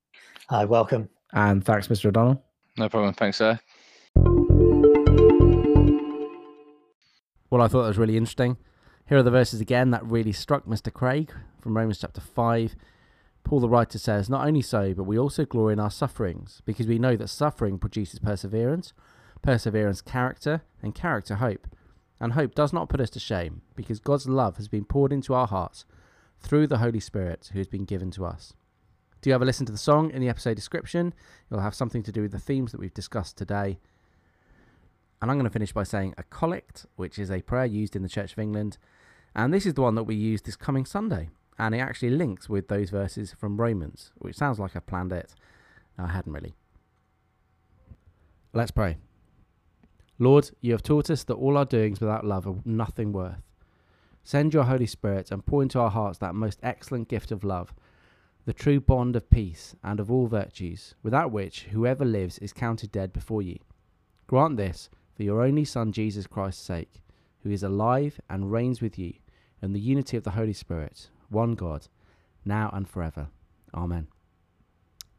Hi, 0.52 0.66
welcome. 0.66 1.08
And 1.32 1.64
thanks, 1.64 1.88
Mr. 1.88 2.08
O'Donnell. 2.08 2.44
No 2.78 2.90
problem. 2.90 3.14
Thanks, 3.14 3.38
sir. 3.38 3.58
Well, 7.50 7.62
I 7.62 7.70
thought 7.70 7.84
that 7.84 7.88
was 7.88 7.98
really 7.98 8.18
interesting. 8.18 8.58
Here 9.08 9.18
are 9.18 9.24
the 9.24 9.32
verses 9.32 9.62
again 9.62 9.92
that 9.92 10.06
really 10.06 10.34
struck 10.34 10.66
Mr. 10.66 10.92
Craig 10.92 11.32
from 11.62 11.78
Romans 11.78 12.00
chapter 12.00 12.20
5. 12.20 12.76
Paul 13.46 13.62
the 13.62 13.70
writer 13.70 13.98
says, 13.98 14.30
Not 14.30 14.46
only 14.46 14.62
so, 14.62 14.94
but 14.94 15.06
we 15.06 15.18
also 15.18 15.46
glory 15.46 15.72
in 15.72 15.80
our 15.80 15.90
sufferings, 15.90 16.62
because 16.66 16.86
we 16.86 17.00
know 17.00 17.16
that 17.16 17.30
suffering 17.30 17.80
produces 17.80 18.20
perseverance, 18.20 18.92
perseverance, 19.42 20.02
character, 20.02 20.64
and 20.82 20.94
character, 20.94 21.36
hope. 21.36 21.66
And 22.20 22.34
hope 22.34 22.56
does 22.56 22.74
not 22.74 22.90
put 22.90 23.00
us 23.00 23.10
to 23.12 23.22
shame, 23.22 23.62
because 23.74 24.02
God's 24.02 24.28
love 24.28 24.58
has 24.58 24.68
been 24.68 24.84
poured 24.84 25.14
into 25.14 25.34
our 25.34 25.48
hearts 25.48 25.86
through 26.42 26.68
the 26.68 26.80
Holy 26.80 27.00
Spirit 27.00 27.52
who 27.54 27.60
has 27.60 27.70
been 27.70 27.86
given 27.86 28.12
to 28.12 28.26
us. 28.26 28.54
Do 29.22 29.30
you 29.30 29.34
have 29.34 29.42
a 29.44 29.46
listen 29.46 29.68
to 29.68 29.72
the 29.72 29.78
song 29.78 30.10
in 30.10 30.20
the 30.20 30.30
episode 30.30 30.56
description? 30.56 31.14
It'll 31.50 31.62
have 31.62 31.76
something 31.76 32.02
to 32.04 32.12
do 32.12 32.24
with 32.24 32.32
the 32.32 32.40
themes 32.40 32.72
that 32.72 32.80
we've 32.80 32.94
discussed 32.94 33.38
today. 33.38 33.78
And 35.22 35.30
I'm 35.30 35.38
going 35.38 35.46
to 35.46 35.54
finish 35.54 35.72
by 35.72 35.84
saying 35.84 36.16
a 36.18 36.24
collect, 36.24 36.88
which 36.96 37.20
is 37.20 37.30
a 37.30 37.44
prayer 37.44 37.66
used 37.66 37.96
in 37.96 38.02
the 38.02 38.10
Church 38.10 38.32
of 38.32 38.40
England. 38.40 38.80
And 39.36 39.54
this 39.54 39.68
is 39.68 39.76
the 39.76 39.84
one 39.84 39.94
that 39.94 40.06
we 40.06 40.16
use 40.16 40.42
this 40.42 40.56
coming 40.56 40.86
Sunday. 40.86 41.30
And 41.60 41.76
it 41.76 41.80
actually 41.80 42.10
links 42.10 42.50
with 42.50 42.68
those 42.68 42.90
verses 42.90 43.36
from 43.38 43.62
Romans, 43.62 44.12
which 44.18 44.36
sounds 44.36 44.58
like 44.58 44.76
I 44.76 44.80
planned 44.80 45.12
it. 45.12 45.36
I 46.00 46.08
hadn't 46.08 46.34
really. 46.34 46.56
Let's 48.54 48.72
pray. 48.72 48.98
Lord, 50.18 50.50
you 50.62 50.72
have 50.72 50.82
taught 50.82 51.12
us 51.12 51.24
that 51.26 51.36
all 51.36 51.58
our 51.58 51.66
doings 51.66 52.02
without 52.02 52.26
love 52.26 52.48
are 52.48 52.56
nothing 52.66 53.14
worth. 53.14 53.44
Send 54.24 54.52
your 54.56 54.64
Holy 54.64 54.88
Spirit 54.88 55.30
and 55.30 55.46
pour 55.46 55.62
into 55.62 55.80
our 55.80 55.92
hearts 55.92 56.18
that 56.18 56.34
most 56.34 56.60
excellent 56.64 57.08
gift 57.08 57.32
of 57.32 57.44
love 57.44 57.76
the 58.46 58.54
true 58.54 58.80
bond 58.80 59.16
of 59.16 59.30
peace 59.30 59.76
and 59.84 60.00
of 60.00 60.12
all 60.12 60.28
virtues, 60.28 60.96
without 61.04 61.32
which 61.32 61.64
whoever 61.72 62.04
lives 62.04 62.38
is 62.40 62.54
counted 62.54 62.92
dead 62.92 63.14
before 63.14 63.42
you. 63.42 63.58
Grant 64.28 64.58
this 64.58 64.90
for 65.16 65.24
your 65.24 65.42
only 65.42 65.66
Son, 65.66 65.92
Jesus 65.92 66.28
Christ's 66.28 66.64
sake, 66.64 67.02
who 67.44 67.52
is 67.52 67.64
alive 67.64 68.20
and 68.30 68.52
reigns 68.52 68.82
with 68.82 68.98
you 68.98 69.14
in 69.62 69.74
the 69.74 69.80
unity 69.80 70.18
of 70.18 70.24
the 70.24 70.32
Holy 70.32 70.54
Spirit, 70.54 71.10
one 71.30 71.54
God, 71.54 71.88
now 72.44 72.70
and 72.74 72.90
forever. 72.90 73.28
Amen. 73.74 74.08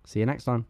See 0.04 0.20
you 0.20 0.26
next 0.26 0.44
time. 0.44 0.66